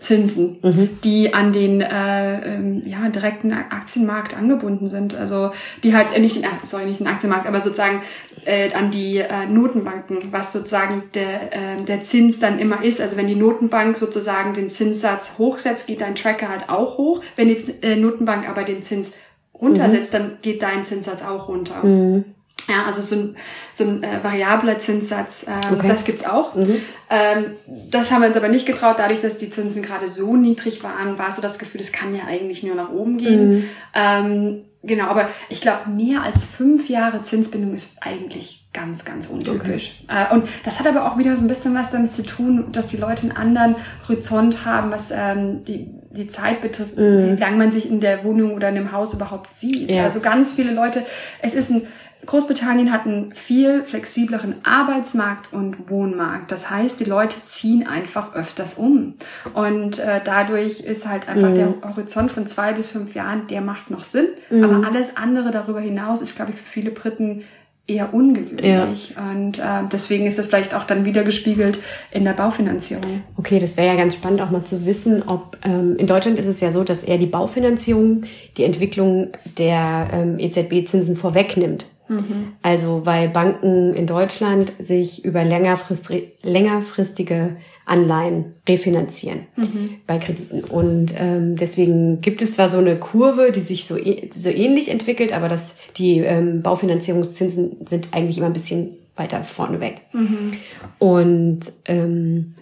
Zinsen, 0.00 0.58
mhm. 0.62 0.88
die 1.04 1.32
an 1.34 1.52
den 1.52 1.80
äh, 1.80 2.56
ähm, 2.56 2.82
ja, 2.84 3.08
direkten 3.08 3.52
Aktienmarkt 3.52 4.36
angebunden 4.36 4.88
sind. 4.88 5.14
Also 5.14 5.50
die 5.82 5.94
halt 5.94 6.08
äh, 6.14 6.18
nicht 6.18 6.36
den, 6.36 6.44
sorry, 6.64 6.86
nicht 6.86 7.00
den 7.00 7.06
Aktienmarkt, 7.06 7.46
aber 7.46 7.60
sozusagen 7.60 8.02
äh, 8.44 8.72
an 8.72 8.90
die 8.90 9.18
äh, 9.18 9.46
Notenbanken, 9.46 10.18
was 10.32 10.52
sozusagen 10.52 11.04
der, 11.14 11.52
äh, 11.52 11.76
der 11.86 12.00
Zins 12.00 12.40
dann 12.40 12.58
immer 12.58 12.82
ist. 12.82 13.00
Also 13.00 13.16
wenn 13.16 13.28
die 13.28 13.36
Notenbank 13.36 13.96
sozusagen 13.96 14.54
den 14.54 14.68
Zinssatz 14.68 15.36
hochsetzt, 15.38 15.86
geht 15.86 16.00
dein 16.00 16.14
Tracker 16.14 16.48
halt 16.48 16.68
auch 16.68 16.98
hoch. 16.98 17.22
Wenn 17.36 17.48
die 17.48 17.58
äh, 17.82 17.96
Notenbank 17.96 18.48
aber 18.48 18.64
den 18.64 18.82
Zins 18.82 19.12
runtersetzt, 19.54 20.12
mhm. 20.12 20.18
dann 20.18 20.38
geht 20.42 20.62
dein 20.62 20.84
Zinssatz 20.84 21.22
auch 21.22 21.48
runter. 21.48 21.84
Mhm. 21.84 22.24
Ja, 22.68 22.84
also 22.84 23.00
so 23.00 23.14
ein, 23.14 23.36
so 23.72 23.84
ein 23.84 24.02
äh, 24.02 24.22
variabler 24.22 24.78
Zinssatz, 24.78 25.46
ähm, 25.48 25.74
okay. 25.74 25.88
das 25.88 26.04
gibt's 26.04 26.24
auch. 26.24 26.54
Mhm. 26.54 26.76
Ähm, 27.08 27.44
das 27.90 28.10
haben 28.10 28.22
wir 28.22 28.28
uns 28.28 28.36
aber 28.36 28.48
nicht 28.48 28.66
getraut. 28.66 28.96
Dadurch, 28.98 29.20
dass 29.20 29.38
die 29.38 29.50
Zinsen 29.50 29.82
gerade 29.82 30.08
so 30.08 30.36
niedrig 30.36 30.82
waren, 30.82 31.18
war 31.18 31.32
so 31.32 31.40
das 31.40 31.58
Gefühl, 31.58 31.80
es 31.80 31.92
kann 31.92 32.14
ja 32.14 32.24
eigentlich 32.26 32.62
nur 32.62 32.74
nach 32.74 32.90
oben 32.90 33.18
gehen. 33.18 33.48
Mhm. 33.48 33.64
Ähm, 33.94 34.62
genau, 34.82 35.06
aber 35.06 35.28
ich 35.48 35.60
glaube, 35.60 35.90
mehr 35.90 36.22
als 36.22 36.44
fünf 36.44 36.88
Jahre 36.88 37.22
Zinsbindung 37.22 37.74
ist 37.74 37.96
eigentlich 38.00 38.66
ganz, 38.72 39.04
ganz 39.04 39.28
untypisch. 39.28 40.02
Okay. 40.08 40.26
Äh, 40.30 40.34
und 40.34 40.48
das 40.64 40.80
hat 40.80 40.86
aber 40.86 41.10
auch 41.10 41.18
wieder 41.18 41.36
so 41.36 41.42
ein 41.42 41.48
bisschen 41.48 41.74
was 41.74 41.90
damit 41.90 42.14
zu 42.14 42.24
tun, 42.24 42.72
dass 42.72 42.88
die 42.88 42.96
Leute 42.96 43.22
einen 43.22 43.32
anderen 43.32 43.76
Horizont 44.08 44.64
haben, 44.64 44.90
was 44.90 45.12
ähm, 45.12 45.64
die 45.64 45.88
die 46.10 46.28
Zeit 46.28 46.62
betrifft, 46.62 46.96
mhm. 46.96 47.36
wie 47.36 47.40
lange 47.40 47.56
man 47.58 47.72
sich 47.72 47.90
in 47.90 48.00
der 48.00 48.24
Wohnung 48.24 48.54
oder 48.54 48.70
in 48.70 48.74
dem 48.74 48.92
Haus 48.92 49.14
überhaupt 49.14 49.54
sieht. 49.54 49.94
Ja. 49.94 50.04
Also 50.04 50.20
ganz 50.20 50.52
viele 50.52 50.72
Leute, 50.72 51.04
es 51.42 51.54
ist 51.54 51.70
ein 51.70 51.86
Großbritannien 52.26 52.92
hat 52.92 53.06
einen 53.06 53.32
viel 53.32 53.84
flexibleren 53.84 54.56
Arbeitsmarkt 54.64 55.52
und 55.52 55.88
Wohnmarkt. 55.88 56.50
Das 56.50 56.70
heißt, 56.70 56.98
die 57.00 57.04
Leute 57.04 57.36
ziehen 57.44 57.86
einfach 57.86 58.34
öfters 58.34 58.74
um. 58.74 59.14
Und 59.54 59.98
äh, 59.98 60.20
dadurch 60.24 60.80
ist 60.80 61.08
halt 61.08 61.28
einfach 61.28 61.50
mhm. 61.50 61.54
der 61.54 61.74
Horizont 61.82 62.32
von 62.32 62.46
zwei 62.46 62.72
bis 62.72 62.90
fünf 62.90 63.14
Jahren, 63.14 63.46
der 63.46 63.60
macht 63.60 63.90
noch 63.90 64.04
Sinn. 64.04 64.26
Mhm. 64.50 64.64
Aber 64.64 64.86
alles 64.86 65.16
andere 65.16 65.50
darüber 65.50 65.80
hinaus 65.80 66.20
ist, 66.20 66.36
glaube 66.36 66.52
ich, 66.52 66.60
für 66.60 66.66
viele 66.66 66.90
Briten 66.90 67.44
eher 67.86 68.12
ungewöhnlich. 68.12 69.14
Ja. 69.14 69.30
Und 69.30 69.58
äh, 69.58 69.88
deswegen 69.92 70.26
ist 70.26 70.38
das 70.38 70.48
vielleicht 70.48 70.74
auch 70.74 70.84
dann 70.84 71.04
wieder 71.04 71.22
gespiegelt 71.22 71.78
in 72.10 72.24
der 72.24 72.32
Baufinanzierung. 72.32 73.22
Okay, 73.36 73.60
das 73.60 73.76
wäre 73.76 73.86
ja 73.86 73.94
ganz 73.94 74.14
spannend 74.14 74.42
auch 74.42 74.50
mal 74.50 74.64
zu 74.64 74.84
wissen, 74.86 75.22
ob 75.26 75.56
ähm, 75.64 75.96
in 75.96 76.06
Deutschland 76.06 76.38
ist 76.38 76.46
es 76.46 76.60
ja 76.60 76.72
so, 76.72 76.82
dass 76.82 77.04
eher 77.04 77.18
die 77.18 77.26
Baufinanzierung 77.26 78.24
die 78.56 78.64
Entwicklung 78.64 79.28
der 79.56 80.08
ähm, 80.12 80.38
EZB-Zinsen 80.38 81.16
vorwegnimmt. 81.16 81.86
Mhm. 82.08 82.52
Also 82.62 83.02
weil 83.04 83.28
Banken 83.28 83.94
in 83.94 84.06
Deutschland 84.06 84.72
sich 84.78 85.24
über 85.24 85.44
längerfrist, 85.44 86.08
längerfristige 86.42 87.56
Anleihen 87.86 88.54
refinanzieren 88.68 89.46
mhm. 89.54 89.90
bei 90.06 90.18
Krediten. 90.18 90.64
Und 90.64 91.14
ähm, 91.16 91.56
deswegen 91.56 92.20
gibt 92.20 92.42
es 92.42 92.54
zwar 92.54 92.68
so 92.68 92.78
eine 92.78 92.96
Kurve, 92.96 93.52
die 93.52 93.60
sich 93.60 93.86
so, 93.86 93.96
so 94.36 94.48
ähnlich 94.48 94.90
entwickelt, 94.90 95.32
aber 95.32 95.48
das, 95.48 95.72
die 95.96 96.18
ähm, 96.18 96.62
Baufinanzierungszinsen 96.62 97.86
sind 97.86 98.08
eigentlich 98.10 98.38
immer 98.38 98.48
ein 98.48 98.52
bisschen 98.52 98.96
weiter 99.14 99.42
vorne 99.44 99.80
weg. 99.80 100.00
Mhm. 100.12 100.54
Und 100.98 101.60
ähm, 101.84 102.56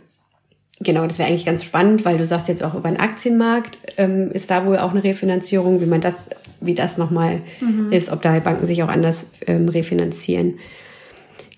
genau, 0.80 1.06
das 1.06 1.18
wäre 1.18 1.28
eigentlich 1.28 1.46
ganz 1.46 1.64
spannend, 1.64 2.04
weil 2.04 2.18
du 2.18 2.26
sagst 2.26 2.48
jetzt 2.48 2.62
auch 2.62 2.74
über 2.74 2.90
den 2.90 3.00
Aktienmarkt 3.00 3.78
ähm, 3.96 4.30
ist 4.30 4.50
da 4.50 4.66
wohl 4.66 4.78
auch 4.78 4.90
eine 4.90 5.04
Refinanzierung, 5.04 5.80
wie 5.80 5.86
man 5.86 6.02
das 6.02 6.14
wie 6.64 6.74
das 6.74 6.98
nochmal 6.98 7.40
mhm. 7.60 7.92
ist, 7.92 8.10
ob 8.10 8.22
da 8.22 8.38
Banken 8.40 8.66
sich 8.66 8.82
auch 8.82 8.88
anders 8.88 9.26
ähm, 9.46 9.68
refinanzieren. 9.68 10.58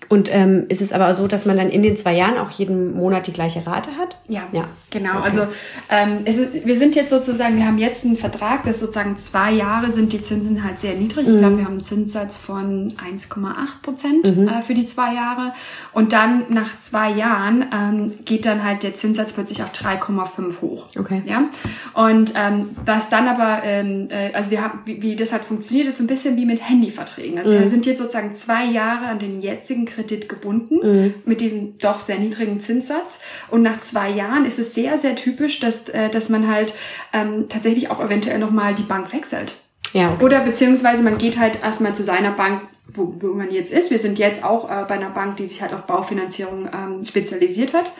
Und 0.09 0.33
ähm, 0.33 0.65
ist 0.69 0.81
es 0.81 0.93
aber 0.93 1.13
so, 1.13 1.27
dass 1.27 1.45
man 1.45 1.57
dann 1.57 1.69
in 1.69 1.83
den 1.83 1.97
zwei 1.97 2.13
Jahren 2.13 2.37
auch 2.37 2.51
jeden 2.51 2.93
Monat 2.93 3.27
die 3.27 3.33
gleiche 3.33 3.65
Rate 3.67 3.97
hat? 3.97 4.17
Ja, 4.27 4.47
ja. 4.53 4.67
genau. 4.89 5.19
Okay. 5.19 5.23
Also 5.23 5.47
ähm, 5.89 6.25
ist, 6.25 6.65
wir 6.65 6.75
sind 6.77 6.95
jetzt 6.95 7.09
sozusagen, 7.09 7.57
wir 7.57 7.65
haben 7.65 7.77
jetzt 7.77 8.05
einen 8.05 8.15
Vertrag, 8.15 8.63
das 8.63 8.79
sozusagen 8.79 9.17
zwei 9.17 9.51
Jahre 9.51 9.91
sind 9.91 10.13
die 10.13 10.21
Zinsen 10.21 10.63
halt 10.63 10.79
sehr 10.79 10.93
niedrig. 10.93 11.27
Mhm. 11.27 11.33
Ich 11.33 11.39
glaube, 11.39 11.57
wir 11.57 11.65
haben 11.65 11.73
einen 11.73 11.83
Zinssatz 11.83 12.37
von 12.37 12.93
1,8 12.93 13.81
Prozent 13.81 14.37
mhm. 14.37 14.47
äh, 14.47 14.61
für 14.61 14.73
die 14.73 14.85
zwei 14.85 15.13
Jahre. 15.13 15.53
Und 15.91 16.13
dann 16.13 16.45
nach 16.49 16.79
zwei 16.79 17.11
Jahren 17.11 17.65
ähm, 17.73 18.11
geht 18.23 18.45
dann 18.45 18.63
halt 18.63 18.83
der 18.83 18.95
Zinssatz 18.95 19.33
plötzlich 19.33 19.61
auf 19.61 19.71
3,5 19.73 20.61
hoch. 20.61 20.85
Okay. 20.97 21.21
Ja. 21.25 21.49
Und 21.93 22.33
ähm, 22.35 22.69
was 22.85 23.09
dann 23.09 23.27
aber, 23.27 23.63
ähm, 23.63 24.07
äh, 24.09 24.31
also 24.33 24.51
wir 24.51 24.63
haben, 24.63 24.79
wie, 24.85 25.01
wie 25.01 25.15
das 25.17 25.33
halt 25.33 25.43
funktioniert, 25.43 25.87
ist 25.87 25.97
so 25.97 26.03
ein 26.03 26.07
bisschen 26.07 26.37
wie 26.37 26.45
mit 26.45 26.67
Handyverträgen. 26.67 27.37
Also 27.37 27.51
mhm. 27.51 27.59
wir 27.59 27.67
sind 27.67 27.85
jetzt 27.85 27.99
sozusagen 27.99 28.35
zwei 28.35 28.65
Jahre 28.65 29.07
an 29.07 29.19
den 29.19 29.41
jetzigen 29.41 29.85
Kredit 29.97 30.29
gebunden 30.29 30.79
mhm. 30.81 31.13
mit 31.25 31.41
diesem 31.41 31.77
doch 31.79 31.99
sehr 31.99 32.19
niedrigen 32.19 32.59
Zinssatz. 32.59 33.19
Und 33.49 33.63
nach 33.63 33.79
zwei 33.79 34.09
Jahren 34.09 34.45
ist 34.45 34.59
es 34.59 34.73
sehr, 34.73 34.97
sehr 34.97 35.15
typisch, 35.15 35.59
dass, 35.59 35.89
äh, 35.89 36.09
dass 36.09 36.29
man 36.29 36.47
halt 36.47 36.73
ähm, 37.13 37.49
tatsächlich 37.49 37.89
auch 37.89 37.99
eventuell 37.99 38.37
nochmal 38.37 38.75
die 38.75 38.83
Bank 38.83 39.11
wechselt. 39.11 39.55
Ja, 39.93 40.11
okay. 40.11 40.25
Oder 40.25 40.39
beziehungsweise 40.41 41.01
man 41.01 41.17
geht 41.17 41.39
halt 41.39 41.63
erstmal 41.63 41.95
zu 41.95 42.03
seiner 42.03 42.31
Bank, 42.31 42.61
wo, 42.93 43.15
wo 43.19 43.33
man 43.33 43.51
jetzt 43.51 43.71
ist. 43.71 43.89
Wir 43.89 43.99
sind 43.99 44.19
jetzt 44.19 44.43
auch 44.43 44.65
äh, 44.65 44.85
bei 44.87 44.95
einer 44.95 45.09
Bank, 45.09 45.37
die 45.37 45.47
sich 45.47 45.61
halt 45.61 45.73
auf 45.73 45.81
Baufinanzierung 45.81 46.69
ähm, 46.71 47.05
spezialisiert 47.05 47.73
hat 47.73 47.91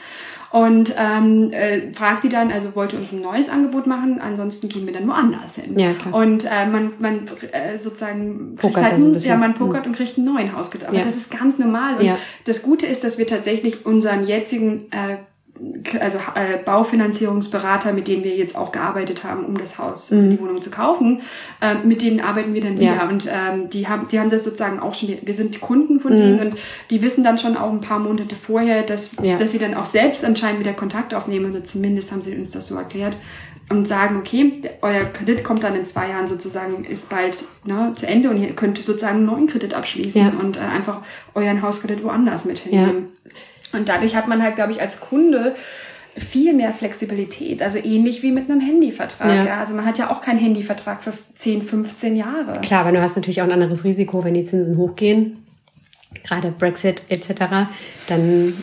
und 0.50 0.94
ähm, 0.98 1.50
äh, 1.52 1.92
fragt 1.92 2.24
die 2.24 2.28
dann, 2.28 2.50
also 2.50 2.74
wollte 2.74 2.96
uns 2.96 3.12
ein 3.12 3.20
neues 3.20 3.50
Angebot 3.50 3.86
machen, 3.86 4.20
ansonsten 4.20 4.68
gehen 4.68 4.86
wir 4.86 4.94
dann 4.94 5.06
woanders 5.06 5.56
hin. 5.56 5.78
Ja, 5.78 5.92
klar. 5.92 6.14
Und 6.14 6.44
äh, 6.44 6.66
man, 6.66 6.92
man 6.98 7.28
äh, 7.52 7.78
sozusagen 7.78 8.56
pokert 8.56 8.84
halt 8.84 8.94
ein, 8.94 9.18
ja, 9.18 9.36
man 9.36 9.54
pokert 9.54 9.84
mhm. 9.84 9.92
und 9.92 9.96
kriegt 9.96 10.16
einen 10.16 10.26
neuen 10.26 10.56
Hauskredit. 10.56 10.88
Aber 10.88 10.96
ja. 10.96 11.04
das 11.04 11.16
ist 11.16 11.30
ganz 11.30 11.58
normal. 11.58 11.98
Und 11.98 12.06
ja. 12.06 12.18
das 12.46 12.62
Gute 12.62 12.86
ist, 12.86 13.04
dass 13.04 13.18
wir 13.18 13.26
tatsächlich 13.26 13.84
unseren 13.84 14.24
jetzigen 14.24 14.90
äh, 14.90 15.18
also 16.00 16.18
äh, 16.34 16.58
Baufinanzierungsberater, 16.64 17.92
mit 17.92 18.08
denen 18.08 18.24
wir 18.24 18.36
jetzt 18.36 18.56
auch 18.56 18.72
gearbeitet 18.72 19.24
haben, 19.24 19.44
um 19.44 19.56
das 19.56 19.78
Haus, 19.78 20.10
mhm. 20.10 20.30
die 20.30 20.40
Wohnung 20.40 20.62
zu 20.62 20.70
kaufen, 20.70 21.22
äh, 21.60 21.74
mit 21.84 22.02
denen 22.02 22.20
arbeiten 22.20 22.54
wir 22.54 22.60
dann 22.60 22.78
wieder. 22.78 22.96
Ja. 22.96 23.08
Und 23.08 23.26
ähm, 23.26 23.70
die 23.70 23.88
haben, 23.88 24.08
die 24.08 24.20
haben 24.20 24.30
das 24.30 24.44
sozusagen 24.44 24.80
auch 24.80 24.94
schon, 24.94 25.10
wir 25.22 25.34
sind 25.34 25.60
Kunden 25.60 26.00
von 26.00 26.12
mhm. 26.12 26.18
denen 26.18 26.40
und 26.40 26.56
die 26.90 27.02
wissen 27.02 27.24
dann 27.24 27.38
schon 27.38 27.56
auch 27.56 27.70
ein 27.70 27.80
paar 27.80 27.98
Monate 27.98 28.36
vorher, 28.36 28.82
dass, 28.82 29.12
ja. 29.22 29.36
dass 29.36 29.52
sie 29.52 29.58
dann 29.58 29.74
auch 29.74 29.86
selbst 29.86 30.24
anscheinend 30.24 30.60
wieder 30.60 30.72
Kontakt 30.72 31.14
aufnehmen 31.14 31.50
oder 31.50 31.64
zumindest 31.64 32.12
haben 32.12 32.22
sie 32.22 32.36
uns 32.36 32.50
das 32.50 32.68
so 32.68 32.76
erklärt 32.76 33.16
und 33.70 33.86
sagen, 33.86 34.16
okay, 34.16 34.62
euer 34.80 35.04
Kredit 35.04 35.44
kommt 35.44 35.62
dann 35.62 35.76
in 35.76 35.84
zwei 35.84 36.08
Jahren 36.08 36.26
sozusagen, 36.26 36.84
ist 36.84 37.10
bald 37.10 37.44
ne, 37.64 37.92
zu 37.94 38.06
Ende 38.06 38.30
und 38.30 38.38
ihr 38.38 38.54
könnt 38.54 38.78
sozusagen 38.78 39.18
einen 39.18 39.26
neuen 39.26 39.46
Kredit 39.46 39.74
abschließen 39.74 40.22
ja. 40.22 40.30
und 40.30 40.56
äh, 40.56 40.60
einfach 40.60 41.02
euren 41.34 41.60
Hauskredit 41.60 42.02
woanders 42.02 42.44
mit 42.44 42.58
hinnehmen. 42.58 43.08
Und 43.72 43.88
dadurch 43.88 44.16
hat 44.16 44.28
man 44.28 44.42
halt, 44.42 44.56
glaube 44.56 44.72
ich, 44.72 44.80
als 44.80 45.00
Kunde 45.00 45.54
viel 46.16 46.52
mehr 46.52 46.72
Flexibilität, 46.72 47.62
also 47.62 47.78
ähnlich 47.78 48.22
wie 48.22 48.32
mit 48.32 48.50
einem 48.50 48.60
Handyvertrag. 48.60 49.28
Ja. 49.28 49.44
ja. 49.44 49.60
Also 49.60 49.74
man 49.74 49.84
hat 49.84 49.98
ja 49.98 50.10
auch 50.10 50.20
keinen 50.20 50.38
Handyvertrag 50.38 51.02
für 51.02 51.12
10, 51.34 51.62
15 51.62 52.16
Jahre. 52.16 52.60
Klar, 52.60 52.80
aber 52.80 52.92
du 52.92 53.00
hast 53.00 53.16
natürlich 53.16 53.40
auch 53.40 53.46
ein 53.46 53.52
anderes 53.52 53.84
Risiko, 53.84 54.24
wenn 54.24 54.34
die 54.34 54.44
Zinsen 54.44 54.76
hochgehen, 54.76 55.44
gerade 56.24 56.50
Brexit 56.50 57.02
etc., 57.08 57.68
dann 58.08 58.54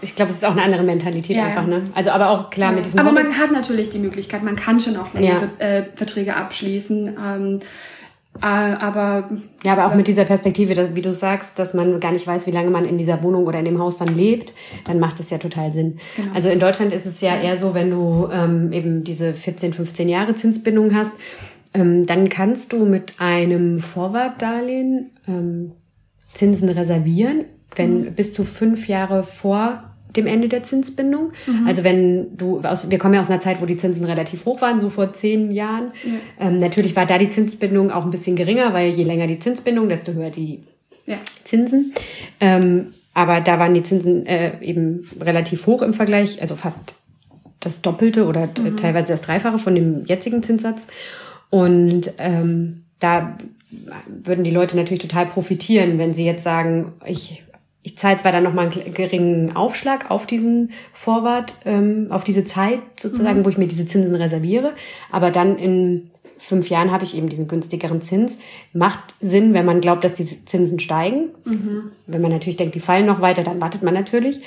ich 0.00 0.14
glaube, 0.14 0.30
es 0.30 0.36
ist 0.36 0.44
auch 0.44 0.52
eine 0.52 0.62
andere 0.62 0.84
Mentalität 0.84 1.36
ja, 1.36 1.46
einfach, 1.46 1.66
ne? 1.66 1.82
Also 1.94 2.10
aber 2.10 2.30
auch 2.30 2.50
klar 2.50 2.70
ja. 2.70 2.76
mit 2.76 2.86
diesem. 2.86 3.00
Aber 3.00 3.10
man 3.10 3.36
hat 3.36 3.50
natürlich 3.50 3.90
die 3.90 3.98
Möglichkeit, 3.98 4.44
man 4.44 4.54
kann 4.54 4.80
schon 4.80 4.96
auch 4.96 5.12
längere 5.12 5.50
äh, 5.58 5.82
Verträge 5.96 6.36
abschließen. 6.36 7.16
Ähm, 7.18 7.56
äh, 7.56 7.64
aber 8.40 9.30
ja, 9.64 9.72
aber 9.72 9.86
auch 9.86 9.94
mit 9.94 10.06
dieser 10.06 10.24
Perspektive, 10.24 10.94
wie 10.94 11.02
du 11.02 11.12
sagst, 11.12 11.58
dass 11.58 11.74
man 11.74 11.98
gar 11.98 12.12
nicht 12.12 12.26
weiß, 12.26 12.46
wie 12.46 12.52
lange 12.52 12.70
man 12.70 12.84
in 12.84 12.96
dieser 12.96 13.22
Wohnung 13.22 13.46
oder 13.46 13.58
in 13.58 13.64
dem 13.64 13.80
Haus 13.80 13.98
dann 13.98 14.14
lebt, 14.14 14.52
dann 14.84 15.00
macht 15.00 15.18
es 15.18 15.30
ja 15.30 15.38
total 15.38 15.72
Sinn. 15.72 15.98
Genau. 16.16 16.34
Also 16.34 16.48
in 16.48 16.60
Deutschland 16.60 16.92
ist 16.92 17.06
es 17.06 17.20
ja, 17.20 17.34
ja. 17.34 17.42
eher 17.42 17.56
so, 17.58 17.74
wenn 17.74 17.90
du 17.90 18.28
ähm, 18.32 18.72
eben 18.72 19.02
diese 19.02 19.34
14, 19.34 19.72
15 19.72 20.08
Jahre 20.08 20.34
Zinsbindung 20.34 20.94
hast, 20.94 21.12
ähm, 21.74 22.06
dann 22.06 22.28
kannst 22.28 22.72
du 22.72 22.84
mit 22.84 23.14
einem 23.18 23.80
Vorwartdarlehen 23.80 25.10
ähm, 25.26 25.72
Zinsen 26.32 26.68
reservieren, 26.68 27.44
wenn 27.74 28.02
mhm. 28.02 28.12
bis 28.14 28.32
zu 28.32 28.44
fünf 28.44 28.86
Jahre 28.86 29.24
vor 29.24 29.82
dem 30.16 30.26
Ende 30.26 30.48
der 30.48 30.62
Zinsbindung. 30.62 31.32
Mhm. 31.46 31.66
Also 31.66 31.84
wenn 31.84 32.36
du, 32.36 32.60
aus, 32.60 32.90
wir 32.90 32.98
kommen 32.98 33.14
ja 33.14 33.20
aus 33.20 33.30
einer 33.30 33.40
Zeit, 33.40 33.60
wo 33.60 33.66
die 33.66 33.76
Zinsen 33.76 34.04
relativ 34.04 34.44
hoch 34.44 34.60
waren, 34.60 34.80
so 34.80 34.90
vor 34.90 35.12
zehn 35.12 35.50
Jahren. 35.50 35.92
Ja. 36.04 36.46
Ähm, 36.46 36.58
natürlich 36.58 36.96
war 36.96 37.06
da 37.06 37.18
die 37.18 37.28
Zinsbindung 37.28 37.90
auch 37.90 38.04
ein 38.04 38.10
bisschen 38.10 38.36
geringer, 38.36 38.72
weil 38.72 38.90
je 38.90 39.04
länger 39.04 39.26
die 39.26 39.38
Zinsbindung, 39.38 39.88
desto 39.88 40.12
höher 40.12 40.30
die 40.30 40.64
ja. 41.06 41.18
Zinsen. 41.44 41.92
Ähm, 42.40 42.88
aber 43.14 43.40
da 43.40 43.58
waren 43.58 43.74
die 43.74 43.82
Zinsen 43.82 44.26
äh, 44.26 44.60
eben 44.62 45.08
relativ 45.20 45.66
hoch 45.66 45.82
im 45.82 45.94
Vergleich, 45.94 46.40
also 46.40 46.56
fast 46.56 46.94
das 47.60 47.80
Doppelte 47.82 48.26
oder 48.26 48.46
mhm. 48.46 48.76
teilweise 48.76 49.12
das 49.12 49.22
Dreifache 49.22 49.58
von 49.58 49.74
dem 49.74 50.04
jetzigen 50.06 50.42
Zinssatz. 50.42 50.86
Und 51.50 52.12
ähm, 52.18 52.84
da 53.00 53.36
würden 54.06 54.44
die 54.44 54.50
Leute 54.50 54.76
natürlich 54.76 55.02
total 55.02 55.26
profitieren, 55.26 55.98
wenn 55.98 56.14
sie 56.14 56.24
jetzt 56.24 56.44
sagen, 56.44 56.92
ich 57.04 57.42
ich 57.88 57.96
zahle 57.96 58.16
zwar 58.18 58.32
dann 58.32 58.42
nochmal 58.42 58.70
einen 58.70 58.92
geringen 58.92 59.56
Aufschlag 59.56 60.10
auf 60.10 60.26
diesen 60.26 60.72
Vorwart, 60.92 61.54
ähm, 61.64 62.08
auf 62.10 62.22
diese 62.22 62.44
Zeit 62.44 62.80
sozusagen, 63.00 63.38
mhm. 63.38 63.44
wo 63.46 63.48
ich 63.48 63.56
mir 63.56 63.66
diese 63.66 63.86
Zinsen 63.86 64.14
reserviere, 64.14 64.74
aber 65.10 65.30
dann 65.30 65.56
in 65.56 66.10
fünf 66.38 66.68
Jahren 66.68 66.92
habe 66.92 67.04
ich 67.04 67.16
eben 67.16 67.30
diesen 67.30 67.48
günstigeren 67.48 68.02
Zins. 68.02 68.36
Macht 68.74 69.14
Sinn, 69.22 69.54
wenn 69.54 69.64
man 69.64 69.80
glaubt, 69.80 70.04
dass 70.04 70.12
die 70.12 70.44
Zinsen 70.44 70.78
steigen. 70.80 71.30
Mhm. 71.46 71.92
Wenn 72.06 72.20
man 72.20 72.30
natürlich 72.30 72.58
denkt, 72.58 72.74
die 72.74 72.80
fallen 72.80 73.06
noch 73.06 73.22
weiter, 73.22 73.42
dann 73.42 73.60
wartet 73.60 73.82
man 73.82 73.94
natürlich. 73.94 74.42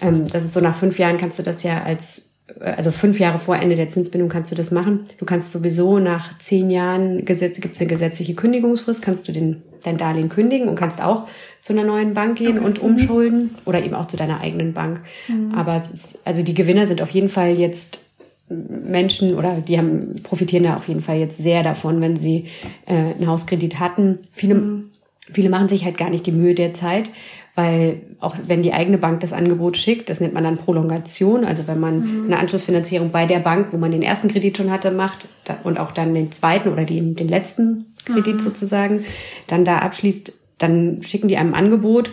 Ähm, 0.00 0.26
das 0.26 0.44
ist 0.44 0.54
so, 0.54 0.60
nach 0.60 0.78
fünf 0.78 0.98
Jahren 0.98 1.18
kannst 1.18 1.38
du 1.38 1.42
das 1.42 1.62
ja 1.62 1.82
als 1.82 2.22
also 2.60 2.90
fünf 2.90 3.18
Jahre 3.20 3.38
vor 3.38 3.56
Ende 3.56 3.76
der 3.76 3.90
Zinsbindung 3.90 4.28
kannst 4.28 4.50
du 4.50 4.54
das 4.54 4.70
machen. 4.70 5.06
Du 5.18 5.24
kannst 5.24 5.52
sowieso 5.52 5.98
nach 5.98 6.38
zehn 6.38 6.70
Jahren, 6.70 7.24
gibt 7.24 7.42
es 7.42 7.80
eine 7.80 7.88
gesetzliche 7.88 8.34
Kündigungsfrist, 8.34 9.02
kannst 9.02 9.28
du 9.28 9.32
den, 9.32 9.62
dein 9.84 9.98
Darlehen 9.98 10.28
kündigen 10.28 10.68
und 10.68 10.74
kannst 10.74 11.02
auch 11.02 11.28
zu 11.60 11.72
einer 11.72 11.84
neuen 11.84 12.14
Bank 12.14 12.38
gehen 12.38 12.58
okay. 12.58 12.66
und 12.66 12.78
umschulden 12.80 13.56
oder 13.64 13.82
eben 13.84 13.94
auch 13.94 14.06
zu 14.06 14.16
deiner 14.16 14.40
eigenen 14.40 14.72
Bank. 14.72 15.00
Mhm. 15.28 15.54
Aber 15.54 15.76
es 15.76 15.90
ist, 15.90 16.18
also 16.24 16.42
die 16.42 16.54
Gewinner 16.54 16.86
sind 16.86 17.02
auf 17.02 17.10
jeden 17.10 17.28
Fall 17.28 17.58
jetzt 17.58 18.00
Menschen 18.48 19.34
oder 19.34 19.56
die 19.56 19.76
haben, 19.76 20.14
profitieren 20.22 20.64
da 20.64 20.76
auf 20.76 20.88
jeden 20.88 21.02
Fall 21.02 21.18
jetzt 21.18 21.38
sehr 21.38 21.62
davon, 21.62 22.00
wenn 22.00 22.16
sie 22.16 22.46
äh, 22.86 22.94
einen 22.94 23.26
Hauskredit 23.26 23.78
hatten. 23.78 24.20
Viele, 24.32 24.54
mhm. 24.54 24.90
viele 25.30 25.50
machen 25.50 25.68
sich 25.68 25.84
halt 25.84 25.98
gar 25.98 26.08
nicht 26.08 26.26
die 26.26 26.32
Mühe 26.32 26.54
der 26.54 26.72
Zeit, 26.72 27.10
weil 27.58 28.02
auch 28.20 28.36
wenn 28.46 28.62
die 28.62 28.72
eigene 28.72 28.98
Bank 28.98 29.18
das 29.18 29.32
Angebot 29.32 29.76
schickt, 29.76 30.10
das 30.10 30.20
nennt 30.20 30.32
man 30.32 30.44
dann 30.44 30.58
Prolongation, 30.58 31.44
also 31.44 31.66
wenn 31.66 31.80
man 31.80 31.98
mhm. 31.98 32.24
eine 32.26 32.38
Anschlussfinanzierung 32.38 33.10
bei 33.10 33.26
der 33.26 33.40
Bank, 33.40 33.72
wo 33.72 33.78
man 33.78 33.90
den 33.90 34.02
ersten 34.02 34.28
Kredit 34.28 34.56
schon 34.56 34.70
hatte, 34.70 34.92
macht 34.92 35.26
und 35.64 35.76
auch 35.76 35.90
dann 35.90 36.14
den 36.14 36.30
zweiten 36.30 36.68
oder 36.68 36.84
den, 36.84 37.16
den 37.16 37.26
letzten 37.26 37.86
Kredit 38.04 38.36
mhm. 38.36 38.40
sozusagen, 38.40 39.04
dann 39.48 39.64
da 39.64 39.78
abschließt, 39.78 40.32
dann 40.58 41.02
schicken 41.02 41.26
die 41.26 41.36
einem 41.36 41.52
Angebot, 41.52 42.12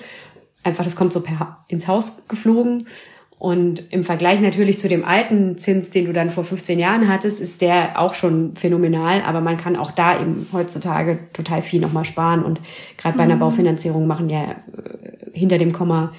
einfach 0.63 0.83
das 0.83 0.95
kommt 0.95 1.13
so 1.13 1.21
per 1.21 1.63
ins 1.67 1.87
Haus 1.87 2.23
geflogen 2.27 2.87
und 3.37 3.91
im 3.91 4.05
Vergleich 4.05 4.39
natürlich 4.39 4.79
zu 4.79 4.87
dem 4.87 5.03
alten 5.03 5.57
Zins, 5.57 5.89
den 5.89 6.05
du 6.05 6.13
dann 6.13 6.29
vor 6.29 6.43
15 6.43 6.79
Jahren 6.79 7.09
hattest, 7.09 7.39
ist 7.39 7.59
der 7.59 7.99
auch 7.99 8.13
schon 8.13 8.55
phänomenal. 8.55 9.21
Aber 9.23 9.41
man 9.41 9.57
kann 9.57 9.75
auch 9.75 9.91
da 9.91 10.19
eben 10.19 10.47
heutzutage 10.53 11.19
total 11.33 11.61
viel 11.61 11.81
nochmal 11.81 12.05
sparen. 12.05 12.43
Und 12.43 12.61
gerade 12.97 13.17
bei 13.17 13.23
einer 13.23 13.35
mhm. 13.35 13.39
Baufinanzierung 13.39 14.07
machen 14.07 14.29
ja 14.29 14.51
äh, 14.51 14.55
hinter 15.33 15.57
dem 15.57 15.73
Komma 15.73 16.13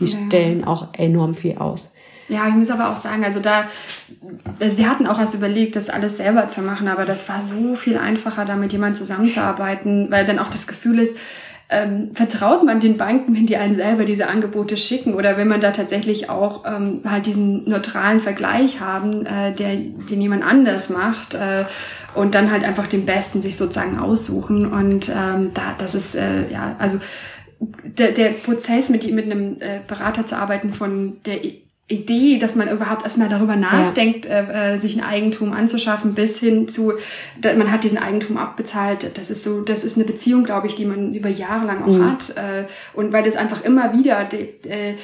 die 0.00 0.06
ja. 0.06 0.18
Stellen 0.26 0.64
auch 0.64 0.88
enorm 0.94 1.34
viel 1.34 1.56
aus. 1.58 1.90
Ja, 2.28 2.46
ich 2.48 2.54
muss 2.54 2.70
aber 2.70 2.90
auch 2.90 2.96
sagen, 2.96 3.24
also 3.24 3.40
da, 3.40 3.64
also 4.60 4.78
wir 4.78 4.88
hatten 4.88 5.06
auch 5.06 5.18
erst 5.18 5.34
überlegt, 5.34 5.74
das 5.74 5.90
alles 5.90 6.16
selber 6.16 6.46
zu 6.48 6.62
machen, 6.62 6.86
aber 6.86 7.04
das 7.04 7.28
war 7.28 7.42
so 7.42 7.74
viel 7.74 7.98
einfacher, 7.98 8.44
da 8.44 8.54
mit 8.54 8.72
jemandem 8.72 8.96
zusammenzuarbeiten, 8.96 10.10
weil 10.10 10.24
dann 10.24 10.38
auch 10.38 10.48
das 10.48 10.68
Gefühl 10.68 11.00
ist, 11.00 11.16
ähm, 11.70 12.10
vertraut 12.14 12.64
man 12.64 12.80
den 12.80 12.96
Banken, 12.96 13.34
wenn 13.34 13.46
die 13.46 13.56
einen 13.56 13.76
selber 13.76 14.04
diese 14.04 14.28
Angebote 14.28 14.76
schicken 14.76 15.14
oder 15.14 15.36
wenn 15.36 15.48
man 15.48 15.60
da 15.60 15.70
tatsächlich 15.70 16.28
auch 16.28 16.64
ähm, 16.66 17.02
halt 17.04 17.26
diesen 17.26 17.68
neutralen 17.68 18.20
Vergleich 18.20 18.80
haben, 18.80 19.24
äh, 19.24 19.54
der, 19.54 19.76
den 19.76 20.20
jemand 20.20 20.42
anders 20.42 20.90
macht 20.90 21.34
äh, 21.34 21.64
und 22.14 22.34
dann 22.34 22.50
halt 22.50 22.64
einfach 22.64 22.88
den 22.88 23.06
Besten 23.06 23.40
sich 23.40 23.56
sozusagen 23.56 23.98
aussuchen 23.98 24.70
und 24.70 25.08
ähm, 25.08 25.52
da, 25.54 25.74
das 25.78 25.94
ist, 25.94 26.16
äh, 26.16 26.50
ja, 26.50 26.74
also 26.78 26.98
der, 27.84 28.12
der 28.12 28.30
Prozess 28.30 28.88
mit, 28.88 29.10
mit 29.12 29.26
einem 29.26 29.60
äh, 29.60 29.80
Berater 29.86 30.26
zu 30.26 30.36
arbeiten 30.36 30.72
von 30.72 31.18
der 31.24 31.40
Idee, 31.90 32.38
dass 32.38 32.54
man 32.54 32.70
überhaupt 32.70 33.02
erstmal 33.02 33.28
darüber 33.28 33.56
nachdenkt, 33.56 34.24
ja. 34.24 34.74
äh, 34.74 34.80
sich 34.80 34.96
ein 34.96 35.02
Eigentum 35.02 35.52
anzuschaffen, 35.52 36.14
bis 36.14 36.38
hin 36.38 36.68
zu, 36.68 36.92
man 37.42 37.72
hat 37.72 37.82
diesen 37.82 37.98
Eigentum 37.98 38.36
abbezahlt. 38.36 39.10
Das 39.14 39.28
ist 39.28 39.42
so, 39.42 39.62
das 39.62 39.82
ist 39.82 39.96
eine 39.96 40.06
Beziehung, 40.06 40.44
glaube 40.44 40.68
ich, 40.68 40.76
die 40.76 40.84
man 40.84 41.14
über 41.14 41.28
Jahre 41.28 41.66
lang 41.66 41.82
auch 41.82 41.88
mhm. 41.88 42.10
hat. 42.12 42.30
Äh, 42.36 42.66
und 42.94 43.12
weil 43.12 43.24
das 43.24 43.34
einfach 43.34 43.64
immer 43.64 43.92
wieder 43.92 44.24
die, 44.24 44.68
äh, 44.68 44.94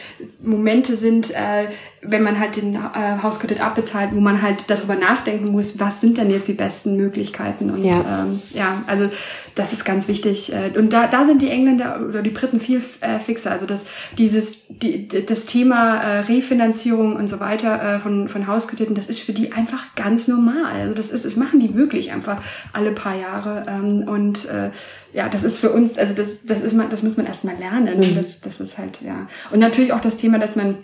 Momente 0.43 0.97
sind, 0.97 1.33
äh, 1.33 1.67
wenn 2.09 2.23
man 2.23 2.39
halt 2.39 2.57
den 2.57 2.75
äh, 2.75 3.23
Hauskredit 3.23 3.61
abbezahlt, 3.61 4.11
wo 4.13 4.21
man 4.21 4.43
halt 4.43 4.65
darüber 4.69 4.95
nachdenken 4.95 5.51
muss, 5.51 5.79
was 5.79 6.01
sind 6.01 6.19
denn 6.19 6.31
jetzt 6.31 6.49
die 6.49 6.55
besten 6.55 6.97
Möglichkeiten. 6.97 7.71
Und 7.71 7.85
ja, 7.85 8.23
ähm, 8.23 8.41
ja 8.53 8.83
also 8.87 9.09
das 9.55 9.73
ist 9.73 9.85
ganz 9.85 10.07
wichtig. 10.07 10.53
Äh, 10.53 10.73
und 10.77 10.93
da, 10.93 11.07
da 11.07 11.25
sind 11.25 11.43
die 11.43 11.51
Engländer 11.51 12.01
oder 12.09 12.23
die 12.23 12.31
Briten 12.31 12.61
viel 12.61 12.83
äh, 13.01 13.19
fixer. 13.19 13.51
Also 13.51 13.67
das, 13.67 13.87
dieses, 14.19 14.67
die, 14.69 15.09
das 15.09 15.47
Thema 15.47 15.97
äh, 15.97 16.21
Refinanzierung 16.21 17.17
und 17.17 17.29
so 17.29 17.41
weiter 17.41 17.97
äh, 17.97 18.01
von, 18.01 18.29
von 18.29 18.47
Hauskrediten, 18.47 18.95
das 18.95 19.09
ist 19.09 19.21
für 19.21 19.33
die 19.33 19.53
einfach 19.53 19.95
ganz 19.95 20.29
normal. 20.29 20.73
Also 20.73 20.95
das 20.95 21.11
ist, 21.11 21.25
das 21.25 21.37
machen 21.37 21.61
die 21.61 21.75
wirklich 21.75 22.13
einfach 22.13 22.43
alle 22.73 22.93
paar 22.93 23.17
Jahre. 23.17 23.67
Ähm, 23.69 24.07
und 24.07 24.47
äh, 24.49 24.71
ja, 25.13 25.31
das 25.31 25.43
ist 25.43 25.59
für 25.59 25.71
uns, 25.71 25.97
also 25.97 26.15
das, 26.15 26.45
das 26.45 26.61
ist 26.61 26.75
man, 26.75 26.91
das 26.91 27.03
muss 27.03 27.17
man 27.17 27.27
erstmal 27.27 27.57
lernen. 27.57 27.99
Mhm. 27.99 28.15
Das, 28.15 28.41
das 28.43 28.61
ist 28.61 28.77
halt, 28.77 29.01
ja. 29.01 29.27
Und 29.51 29.61
natürlich 29.61 29.95
auch 29.95 30.01
das 30.01 30.19
Thema, 30.19 30.39
dass 30.39 30.57
man 30.57 30.77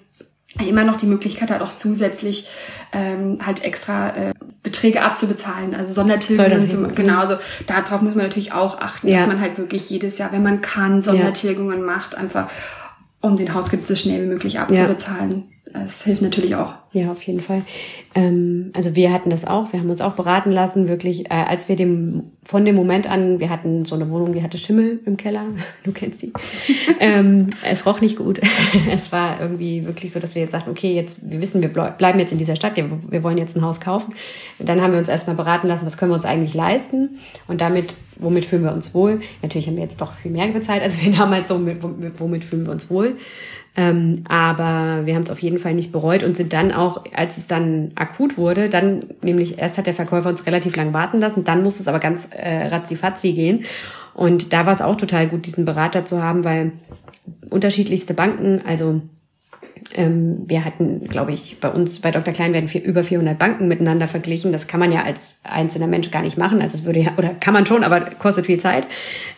immer 0.61 0.85
noch 0.85 0.97
die 0.97 1.07
Möglichkeit 1.07 1.51
hat, 1.51 1.63
auch 1.63 1.77
zusätzlich 1.77 2.49
ähm, 2.93 3.39
halt 3.45 3.65
extra 3.65 4.11
äh, 4.11 4.35
Beträge 4.63 5.03
abzubezahlen, 5.03 5.75
also 5.75 5.93
Sondertilgungen. 5.93 6.69
Zum, 6.69 6.95
genau, 6.95 7.21
also 7.21 7.37
darauf 7.67 8.03
muss 8.03 8.15
man 8.15 8.27
natürlich 8.27 8.53
auch 8.53 8.79
achten, 8.79 9.09
ja. 9.09 9.19
dass 9.19 9.27
man 9.27 9.41
halt 9.41 9.59
wirklich 9.59 9.89
jedes 9.89 10.19
Jahr, 10.19 10.33
wenn 10.33 10.43
man 10.43 10.61
kann, 10.61 11.03
Sondertilgungen 11.03 11.81
ja. 11.81 11.87
macht, 11.87 12.17
einfach 12.17 12.49
um 13.21 13.37
den 13.37 13.55
Hauskredit 13.55 13.87
so 13.87 13.95
schnell 13.95 14.23
wie 14.23 14.29
möglich 14.29 14.59
abzubezahlen. 14.59 15.45
Ja. 15.73 15.85
Das 15.85 16.03
hilft 16.05 16.23
natürlich 16.23 16.55
auch. 16.55 16.75
Ja, 16.95 17.11
auf 17.11 17.23
jeden 17.23 17.41
Fall. 17.41 17.63
Ähm, 18.15 18.71
also 18.75 18.95
wir 18.95 19.13
hatten 19.13 19.31
das 19.31 19.47
auch, 19.47 19.73
wir 19.73 19.81
haben 19.81 19.89
uns 19.89 20.03
auch 20.03 20.13
beraten 20.13 20.51
lassen, 20.51 20.89
wirklich, 20.89 21.31
äh, 21.31 21.35
als 21.35 21.67
wir 21.71 21.77
dem, 21.77 22.25
von 22.45 22.67
dem 22.67 22.75
Moment 22.75 23.09
an, 23.09 23.41
wir 23.41 23.49
hatten 23.49 23.87
so 23.87 23.95
eine 23.95 24.11
Wohnung, 24.11 24.35
die 24.35 24.43
hatte 24.43 24.59
Schimmel 24.59 25.01
im 25.07 25.17
Keller, 25.17 25.47
du 25.85 25.93
kennst 25.93 26.21
sie. 26.21 26.35
ähm, 27.01 27.49
es 27.65 27.87
roch 27.87 28.03
nicht 28.03 28.19
gut. 28.19 28.41
es 28.91 29.11
war 29.11 29.41
irgendwie 29.41 29.87
wirklich 29.87 30.13
so, 30.13 30.21
dass 30.21 30.35
wir 30.35 30.43
jetzt 30.43 30.53
sagten, 30.53 30.71
okay, 30.71 30.95
jetzt, 30.95 31.19
wir 31.23 31.41
wissen, 31.41 31.63
wir 31.63 31.69
bleiben 31.69 32.19
jetzt 32.19 32.33
in 32.33 32.39
dieser 32.39 32.57
Stadt, 32.57 32.77
wir 32.77 33.23
wollen 33.23 33.39
jetzt 33.39 33.57
ein 33.57 33.63
Haus 33.63 33.81
kaufen. 33.81 34.13
Dann 34.59 34.83
haben 34.83 34.93
wir 34.93 34.99
uns 34.99 35.09
erstmal 35.09 35.37
beraten 35.37 35.69
lassen, 35.69 35.87
was 35.87 35.97
können 35.97 36.11
wir 36.11 36.17
uns 36.17 36.27
eigentlich 36.27 36.53
leisten 36.53 37.19
und 37.49 37.63
damit, 37.63 37.95
womit 38.17 38.45
fühlen 38.45 38.65
wir 38.65 38.73
uns 38.73 38.93
wohl. 38.93 39.23
Natürlich 39.41 39.67
haben 39.67 39.77
wir 39.77 39.85
jetzt 39.85 40.01
doch 40.03 40.13
viel 40.13 40.31
mehr 40.31 40.49
bezahlt, 40.49 40.83
als 40.83 41.03
wir 41.03 41.11
damals 41.11 41.49
so, 41.49 41.59
womit 42.19 42.45
fühlen 42.45 42.67
wir 42.67 42.73
uns 42.73 42.91
wohl. 42.91 43.17
Ähm, 43.75 44.25
aber 44.29 45.07
wir 45.07 45.15
haben 45.15 45.23
es 45.23 45.31
auf 45.31 45.39
jeden 45.39 45.59
Fall 45.59 45.75
nicht 45.75 45.93
bereut 45.93 46.23
und 46.23 46.37
sind 46.37 46.53
dann 46.53 46.73
auch, 46.73 47.05
als 47.15 47.39
es 47.39 47.47
dann 47.47 47.93
akut 47.95 48.37
wurde, 48.37 48.69
dann 48.69 49.01
nämlich 49.23 49.59
erst 49.59 49.79
hat 49.79 49.87
der 49.87 49.95
Verkäufer 49.95 50.29
uns 50.29 50.47
relativ 50.47 50.77
lang 50.77 50.93
warten 50.93 51.21
lassen, 51.21 51.45
dann 51.45 51.63
musste 51.63 51.81
es 51.81 51.89
aber 51.89 51.99
ganz 51.99 52.29
äh, 52.31 52.67
ratzifatzi 52.67 53.33
gehen. 53.33 53.65
Und 54.15 54.53
da 54.53 54.67
war 54.67 54.75
es 54.75 54.83
auch 54.83 54.97
total 54.97 55.27
gut, 55.27 55.47
diesen 55.47 55.65
Berater 55.65 56.05
zu 56.05 56.23
haben, 56.23 56.45
weil 56.45 56.73
unterschiedlichste 57.49 58.13
Banken, 58.13 58.61
also 58.67 59.01
ähm, 59.95 60.45
wir 60.47 60.65
hatten, 60.65 61.05
glaube 61.07 61.33
ich, 61.33 61.59
bei 61.61 61.69
uns, 61.69 62.01
bei 62.01 62.11
Dr. 62.11 62.33
Klein 62.33 62.53
werden 62.53 62.69
vier, 62.69 62.83
über 62.83 63.05
400 63.05 63.39
Banken 63.39 63.69
miteinander 63.69 64.09
verglichen. 64.09 64.53
Das 64.53 64.67
kann 64.67 64.81
man 64.81 64.93
ja 64.93 65.03
als 65.03 65.19
einzelner 65.43 65.87
Mensch 65.87 66.11
gar 66.11 66.23
nicht 66.23 66.39
machen. 66.39 66.63
Also 66.63 66.79
es 66.79 66.85
würde 66.85 67.01
ja, 67.01 67.13
oder 67.17 67.31
kann 67.31 67.55
man 67.55 67.67
schon, 67.67 67.85
aber 67.85 68.01
kostet 68.01 68.47
viel 68.47 68.61
Zeit. 68.61 68.87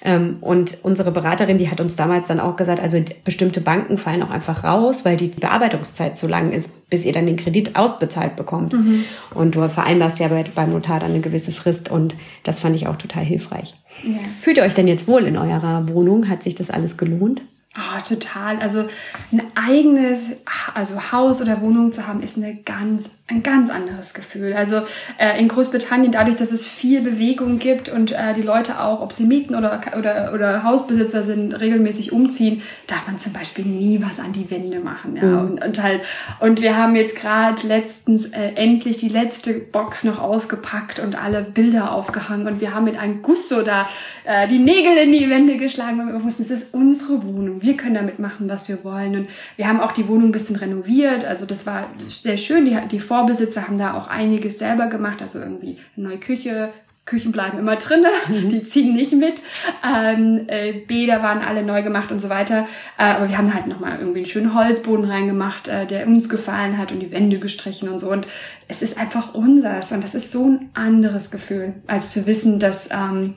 Ähm, 0.02 0.36
und 0.40 0.78
unsere 0.82 1.10
Beraterin, 1.10 1.58
die 1.58 1.70
hat 1.70 1.80
uns 1.80 1.96
damals 1.96 2.26
dann 2.26 2.40
auch 2.40 2.56
gesagt, 2.56 2.80
also 2.80 3.02
bestimmte 3.24 3.60
Banken 3.60 3.98
fallen 3.98 4.22
auch 4.22 4.30
einfach 4.30 4.64
raus, 4.64 5.04
weil 5.04 5.16
die 5.16 5.28
Bearbeitungszeit 5.28 6.16
zu 6.18 6.28
lang 6.28 6.52
ist, 6.52 6.70
bis 6.90 7.04
ihr 7.04 7.12
dann 7.12 7.26
den 7.26 7.36
Kredit 7.36 7.76
ausbezahlt 7.76 8.36
bekommt. 8.36 8.72
Mhm. 8.72 9.04
Und 9.34 9.54
du 9.54 9.68
vereinbarst 9.68 10.18
ja 10.18 10.28
beim 10.54 10.72
Notar 10.72 11.00
dann 11.00 11.10
eine 11.10 11.20
gewisse 11.20 11.52
Frist 11.52 11.90
und 11.90 12.14
das 12.42 12.60
fand 12.60 12.76
ich 12.76 12.86
auch 12.86 12.96
total 12.96 13.24
hilfreich. 13.24 13.74
Ja. 14.02 14.18
Fühlt 14.40 14.58
ihr 14.58 14.62
euch 14.62 14.74
denn 14.74 14.88
jetzt 14.88 15.08
wohl 15.08 15.24
in 15.24 15.36
eurer 15.36 15.88
Wohnung? 15.88 16.28
Hat 16.28 16.42
sich 16.42 16.54
das 16.54 16.70
alles 16.70 16.96
gelohnt? 16.96 17.42
Oh, 17.76 18.00
total. 18.08 18.58
Also 18.60 18.84
ein 19.32 19.42
eigenes 19.56 20.26
also 20.74 21.10
Haus 21.10 21.42
oder 21.42 21.60
Wohnung 21.60 21.90
zu 21.90 22.06
haben, 22.06 22.22
ist 22.22 22.36
eine 22.36 22.54
ganz, 22.54 23.10
ein 23.26 23.42
ganz 23.42 23.68
anderes 23.68 24.14
Gefühl. 24.14 24.52
Also 24.52 24.82
äh, 25.18 25.40
in 25.40 25.48
Großbritannien, 25.48 26.12
dadurch, 26.12 26.36
dass 26.36 26.52
es 26.52 26.64
viel 26.64 27.00
Bewegung 27.00 27.58
gibt 27.58 27.88
und 27.88 28.12
äh, 28.12 28.32
die 28.34 28.42
Leute 28.42 28.80
auch, 28.80 29.00
ob 29.00 29.12
sie 29.12 29.24
Mieten 29.24 29.56
oder, 29.56 29.80
oder, 29.98 30.32
oder 30.32 30.62
Hausbesitzer 30.62 31.24
sind, 31.24 31.52
regelmäßig 31.52 32.12
umziehen, 32.12 32.62
darf 32.86 33.08
man 33.08 33.18
zum 33.18 33.32
Beispiel 33.32 33.64
nie 33.64 34.00
was 34.00 34.20
an 34.20 34.32
die 34.32 34.48
Wände 34.52 34.78
machen. 34.78 35.16
Ja? 35.16 35.24
Mhm. 35.24 35.38
Und, 35.38 35.64
und, 35.64 35.82
halt, 35.82 36.02
und 36.38 36.62
wir 36.62 36.76
haben 36.76 36.94
jetzt 36.94 37.16
gerade 37.16 37.66
letztens 37.66 38.26
äh, 38.26 38.52
endlich 38.54 38.98
die 38.98 39.08
letzte 39.08 39.54
Box 39.54 40.04
noch 40.04 40.20
ausgepackt 40.20 41.00
und 41.00 41.20
alle 41.20 41.42
Bilder 41.42 41.90
aufgehangen 41.90 42.46
und 42.46 42.60
wir 42.60 42.72
haben 42.72 42.84
mit 42.84 42.96
einem 42.96 43.20
Gusto 43.22 43.62
da 43.62 43.88
äh, 44.22 44.46
die 44.46 44.60
Nägel 44.60 44.96
in 44.96 45.10
die 45.10 45.28
Wände 45.28 45.56
geschlagen, 45.56 45.98
weil 45.98 46.12
wir 46.12 46.22
wussten, 46.22 46.42
es 46.42 46.52
ist 46.52 46.72
unsere 46.72 47.24
Wohnung 47.24 47.63
wir 47.64 47.76
können 47.76 47.94
damit 47.94 48.18
machen, 48.18 48.48
was 48.48 48.68
wir 48.68 48.84
wollen. 48.84 49.16
Und 49.16 49.28
wir 49.56 49.66
haben 49.66 49.80
auch 49.80 49.92
die 49.92 50.08
Wohnung 50.08 50.28
ein 50.28 50.32
bisschen 50.32 50.56
renoviert. 50.56 51.24
Also 51.24 51.46
das 51.46 51.66
war 51.66 51.88
sehr 52.06 52.38
schön. 52.38 52.66
Die, 52.66 52.78
die 52.90 53.00
Vorbesitzer 53.00 53.66
haben 53.66 53.78
da 53.78 53.94
auch 53.94 54.08
einiges 54.08 54.58
selber 54.58 54.86
gemacht. 54.86 55.22
Also 55.22 55.40
irgendwie 55.40 55.78
eine 55.96 56.08
neue 56.08 56.18
Küche, 56.18 56.70
Küchen 57.06 57.32
bleiben 57.32 57.58
immer 57.58 57.76
drinne, 57.76 58.08
mhm. 58.28 58.48
die 58.48 58.64
ziehen 58.64 58.94
nicht 58.94 59.12
mit. 59.12 59.42
Ähm, 59.86 60.44
äh, 60.46 60.72
Bäder 60.72 61.22
waren 61.22 61.40
alle 61.40 61.62
neu 61.62 61.82
gemacht 61.82 62.10
und 62.10 62.18
so 62.18 62.30
weiter. 62.30 62.66
Äh, 62.96 63.04
aber 63.04 63.28
wir 63.28 63.36
haben 63.36 63.52
halt 63.52 63.66
nochmal 63.66 63.98
irgendwie 63.98 64.20
einen 64.20 64.26
schönen 64.26 64.54
Holzboden 64.54 65.04
reingemacht, 65.04 65.68
äh, 65.68 65.86
der 65.86 66.06
uns 66.06 66.30
gefallen 66.30 66.78
hat 66.78 66.92
und 66.92 67.00
die 67.00 67.10
Wände 67.10 67.38
gestrichen 67.38 67.90
und 67.90 68.00
so. 68.00 68.10
Und 68.10 68.26
es 68.68 68.80
ist 68.80 68.98
einfach 68.98 69.34
unseres 69.34 69.92
und 69.92 70.02
das 70.02 70.14
ist 70.14 70.32
so 70.32 70.46
ein 70.46 70.70
anderes 70.72 71.30
Gefühl, 71.30 71.74
als 71.86 72.12
zu 72.12 72.26
wissen, 72.26 72.58
dass, 72.58 72.90
ähm, 72.90 73.34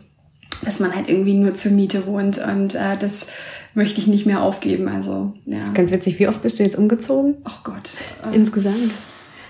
dass 0.66 0.80
man 0.80 0.96
halt 0.96 1.10
irgendwie 1.10 1.34
nur 1.34 1.54
zur 1.54 1.72
Miete 1.72 2.06
wohnt 2.06 2.38
und 2.38 2.76
äh, 2.76 2.98
das 3.00 3.28
möchte 3.74 4.02
ich 4.02 4.08
nicht 4.08 4.26
mehr 4.26 4.42
aufgeben. 4.42 4.88
Also, 4.88 5.34
ja. 5.46 5.60
Das 5.60 5.68
ist 5.68 5.76
ganz 5.76 5.92
witzig. 5.92 6.20
Wie 6.20 6.28
oft 6.28 6.42
bist 6.42 6.60
du 6.60 6.64
jetzt 6.64 6.78
umgezogen? 6.78 7.36
Ach 7.44 7.64
Gott. 7.64 7.92
Insgesamt? 8.34 8.92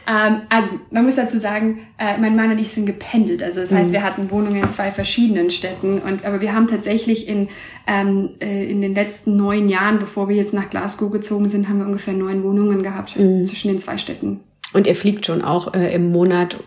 Ähm, 0.06 0.42
also, 0.50 0.72
man 0.92 1.06
muss 1.06 1.16
dazu 1.16 1.38
sagen, 1.38 1.80
äh, 1.98 2.18
mein 2.18 2.36
Mann 2.36 2.52
und 2.52 2.60
ich 2.60 2.72
sind 2.72 2.86
gependelt. 2.86 3.42
Also, 3.42 3.62
das 3.62 3.72
heißt, 3.72 3.90
mhm. 3.90 3.94
wir 3.94 4.04
hatten 4.04 4.30
Wohnungen 4.32 4.64
in 4.64 4.72
zwei 4.72 4.92
verschiedenen 4.92 5.50
Städten. 5.50 6.00
Und, 6.00 6.26
aber 6.26 6.42
wir 6.42 6.54
haben 6.54 6.68
tatsächlich 6.68 7.28
in, 7.28 7.48
ähm, 7.88 8.32
äh, 8.40 8.70
in 8.70 8.82
den 8.82 8.96
letzten 8.96 9.38
neun 9.38 9.70
Jahren, 9.70 10.00
bevor 10.00 10.30
wir 10.30 10.36
jetzt 10.36 10.54
nach 10.54 10.70
Glasgow 10.70 11.12
gezogen 11.12 11.50
sind, 11.50 11.70
haben 11.70 11.80
wir 11.80 11.86
ungefähr 11.86 12.14
neun 12.14 12.44
Wohnungen 12.44 12.84
gehabt 12.84 13.18
mhm. 13.18 13.46
zwischen 13.46 13.70
den 13.70 13.80
zwei 13.80 13.98
Städten. 13.98 14.42
Und 14.74 14.88
ihr 14.88 14.96
fliegt 14.96 15.26
schon 15.26 15.42
auch 15.42 15.74
äh, 15.74 15.94
im 15.94 16.12
Monat, 16.12 16.58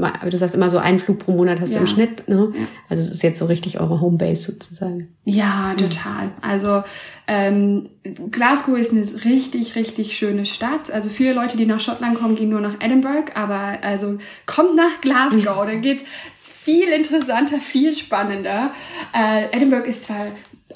du 0.00 0.38
sagst 0.38 0.54
immer 0.54 0.70
so 0.70 0.78
einen 0.78 0.98
Flug 0.98 1.18
pro 1.18 1.32
Monat 1.32 1.60
hast 1.60 1.70
ja. 1.70 1.76
du 1.76 1.80
im 1.82 1.86
Schnitt, 1.86 2.28
ne? 2.28 2.52
Ja. 2.54 2.66
Also 2.88 3.02
es 3.02 3.10
ist 3.10 3.22
jetzt 3.22 3.38
so 3.38 3.46
richtig 3.46 3.80
eure 3.80 4.00
Homebase 4.00 4.52
sozusagen. 4.52 5.08
Ja, 5.24 5.74
total. 5.78 6.30
Also 6.40 6.82
ähm, 7.26 7.90
Glasgow 8.30 8.76
ist 8.76 8.92
eine 8.92 9.06
richtig, 9.24 9.76
richtig 9.76 10.16
schöne 10.16 10.46
Stadt. 10.46 10.90
Also 10.90 11.10
viele 11.10 11.32
Leute, 11.32 11.56
die 11.56 11.66
nach 11.66 11.80
Schottland 11.80 12.18
kommen, 12.18 12.34
gehen 12.34 12.48
nur 12.48 12.60
nach 12.60 12.80
Edinburgh, 12.80 13.30
aber 13.34 13.78
also 13.82 14.18
kommt 14.46 14.74
nach 14.74 15.00
Glasgow, 15.00 15.64
da 15.64 15.74
geht's 15.74 16.02
viel 16.34 16.88
interessanter, 16.88 17.58
viel 17.58 17.94
spannender. 17.94 18.72
Äh, 19.14 19.56
Edinburgh 19.56 19.88
ist 19.88 20.04
zwar 20.04 20.26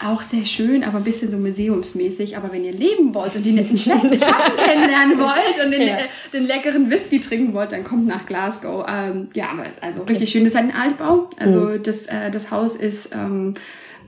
auch 0.01 0.23
sehr 0.23 0.45
schön, 0.45 0.83
aber 0.83 0.99
ein 0.99 1.05
bisschen 1.05 1.31
so 1.31 1.39
museumsmäßig. 1.39 2.37
Aber 2.37 2.53
wenn 2.53 2.65
ihr 2.65 2.73
leben 2.73 3.15
wollt 3.15 3.37
und 3.37 3.45
die 3.45 3.53
netten 3.53 3.77
Schatten 3.77 4.11
kennenlernen 4.57 5.19
wollt 5.19 5.65
und 5.65 5.71
den, 5.71 5.87
ja. 5.87 5.99
den, 6.33 6.45
leckeren 6.45 6.91
Whisky 6.91 7.21
trinken 7.21 7.55
wollt, 7.55 7.73
dann 7.73 7.85
kommt 7.85 8.07
nach 8.07 8.27
Glasgow. 8.27 8.85
Ähm, 8.89 9.29
ja, 9.35 9.51
aber 9.51 9.67
also 9.81 10.03
richtig 10.03 10.31
schön. 10.31 10.45
Das 10.45 10.55
ist 10.55 10.61
halt 10.61 10.75
ein 10.75 10.81
Altbau. 10.81 11.31
Also 11.39 11.61
mhm. 11.61 11.83
das, 11.83 12.07
äh, 12.07 12.31
das 12.31 12.51
Haus 12.51 12.77
ist 12.77 13.15
ähm, 13.15 13.55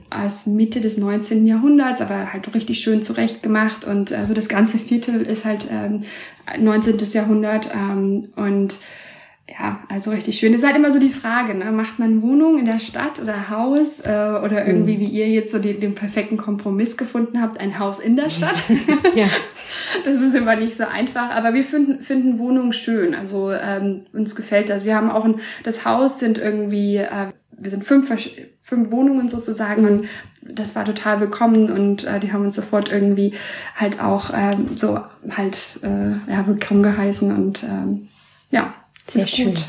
aus 0.09 0.45
Mitte 0.45 0.81
des 0.81 0.97
19. 0.97 1.45
Jahrhunderts, 1.45 2.01
aber 2.01 2.31
halt 2.33 2.53
richtig 2.53 2.79
schön 2.79 3.01
zurecht 3.01 3.43
gemacht. 3.43 3.85
Und 3.85 4.11
also 4.11 4.33
das 4.33 4.49
ganze 4.49 4.77
Viertel 4.77 5.21
ist 5.21 5.45
halt 5.45 5.67
ähm, 5.71 6.03
19. 6.59 6.97
Jahrhundert 7.13 7.69
ähm, 7.73 8.29
und 8.35 8.77
ja, 9.49 9.79
also 9.87 10.11
richtig 10.11 10.37
schön. 10.37 10.51
Das 10.51 10.61
ist 10.61 10.67
halt 10.67 10.75
immer 10.75 10.91
so 10.91 10.99
die 10.99 11.09
Frage, 11.09 11.55
ne? 11.55 11.71
macht 11.71 11.99
man 11.99 12.21
Wohnung 12.21 12.59
in 12.59 12.65
der 12.65 12.79
Stadt 12.79 13.21
oder 13.21 13.49
Haus 13.49 14.01
äh, 14.01 14.09
oder 14.43 14.67
irgendwie, 14.67 14.97
mhm. 14.97 14.99
wie 14.99 15.07
ihr 15.07 15.29
jetzt 15.29 15.51
so 15.51 15.59
den, 15.59 15.79
den, 15.79 15.95
perfekten 15.95 16.35
Kompromiss 16.35 16.97
gefunden 16.97 17.41
habt, 17.41 17.59
ein 17.59 17.79
Haus 17.79 17.99
in 17.99 18.17
der 18.17 18.29
Stadt. 18.29 18.61
ja. 19.15 19.27
Das 20.03 20.17
ist 20.17 20.35
immer 20.35 20.55
nicht 20.55 20.75
so 20.75 20.83
einfach, 20.83 21.29
aber 21.29 21.53
wir 21.53 21.63
finden, 21.63 22.01
finden 22.01 22.39
Wohnungen 22.39 22.73
schön. 22.73 23.15
Also 23.15 23.51
ähm, 23.51 24.05
uns 24.11 24.35
gefällt 24.35 24.69
das. 24.69 24.83
Wir 24.83 24.95
haben 24.95 25.09
auch 25.09 25.23
ein, 25.23 25.35
das 25.63 25.85
Haus 25.85 26.19
sind 26.19 26.37
irgendwie, 26.37 26.97
äh, 26.97 27.27
wir 27.51 27.71
sind 27.71 27.85
fünf, 27.85 28.11
fünf 28.61 28.91
Wohnungen 28.91 29.29
sozusagen 29.29 29.83
mhm. 29.83 29.87
und 29.87 30.07
das 30.41 30.75
war 30.75 30.83
total 30.83 31.21
willkommen 31.21 31.71
und 31.71 32.03
äh, 32.03 32.19
die 32.19 32.33
haben 32.33 32.43
uns 32.43 32.55
sofort 32.55 32.91
irgendwie 32.91 33.33
halt 33.75 34.01
auch 34.01 34.31
ähm, 34.35 34.67
so 34.75 34.99
halt 35.29 35.79
äh, 35.83 36.31
ja, 36.31 36.45
willkommen 36.45 36.83
geheißen 36.83 37.33
und 37.33 37.63
ähm, 37.63 38.09
ja, 38.51 38.73
sehr 39.11 39.23
ist 39.23 39.35
schön. 39.35 39.53
Gut. 39.53 39.65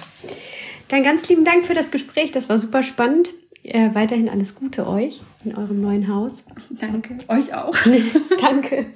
Dann 0.89 1.03
ganz 1.03 1.29
lieben 1.29 1.45
Dank 1.45 1.67
für 1.67 1.75
das 1.75 1.91
Gespräch. 1.91 2.33
Das 2.33 2.49
war 2.49 2.59
super 2.59 2.83
spannend. 2.83 3.31
Äh, 3.63 3.91
weiterhin 3.95 4.29
alles 4.29 4.55
Gute 4.55 4.87
euch 4.87 5.21
in 5.45 5.55
eurem 5.55 5.81
neuen 5.81 6.09
Haus. 6.09 6.45
Danke. 6.71 7.19
Euch 7.29 7.53
auch. 7.53 7.75
Danke. 8.41 8.87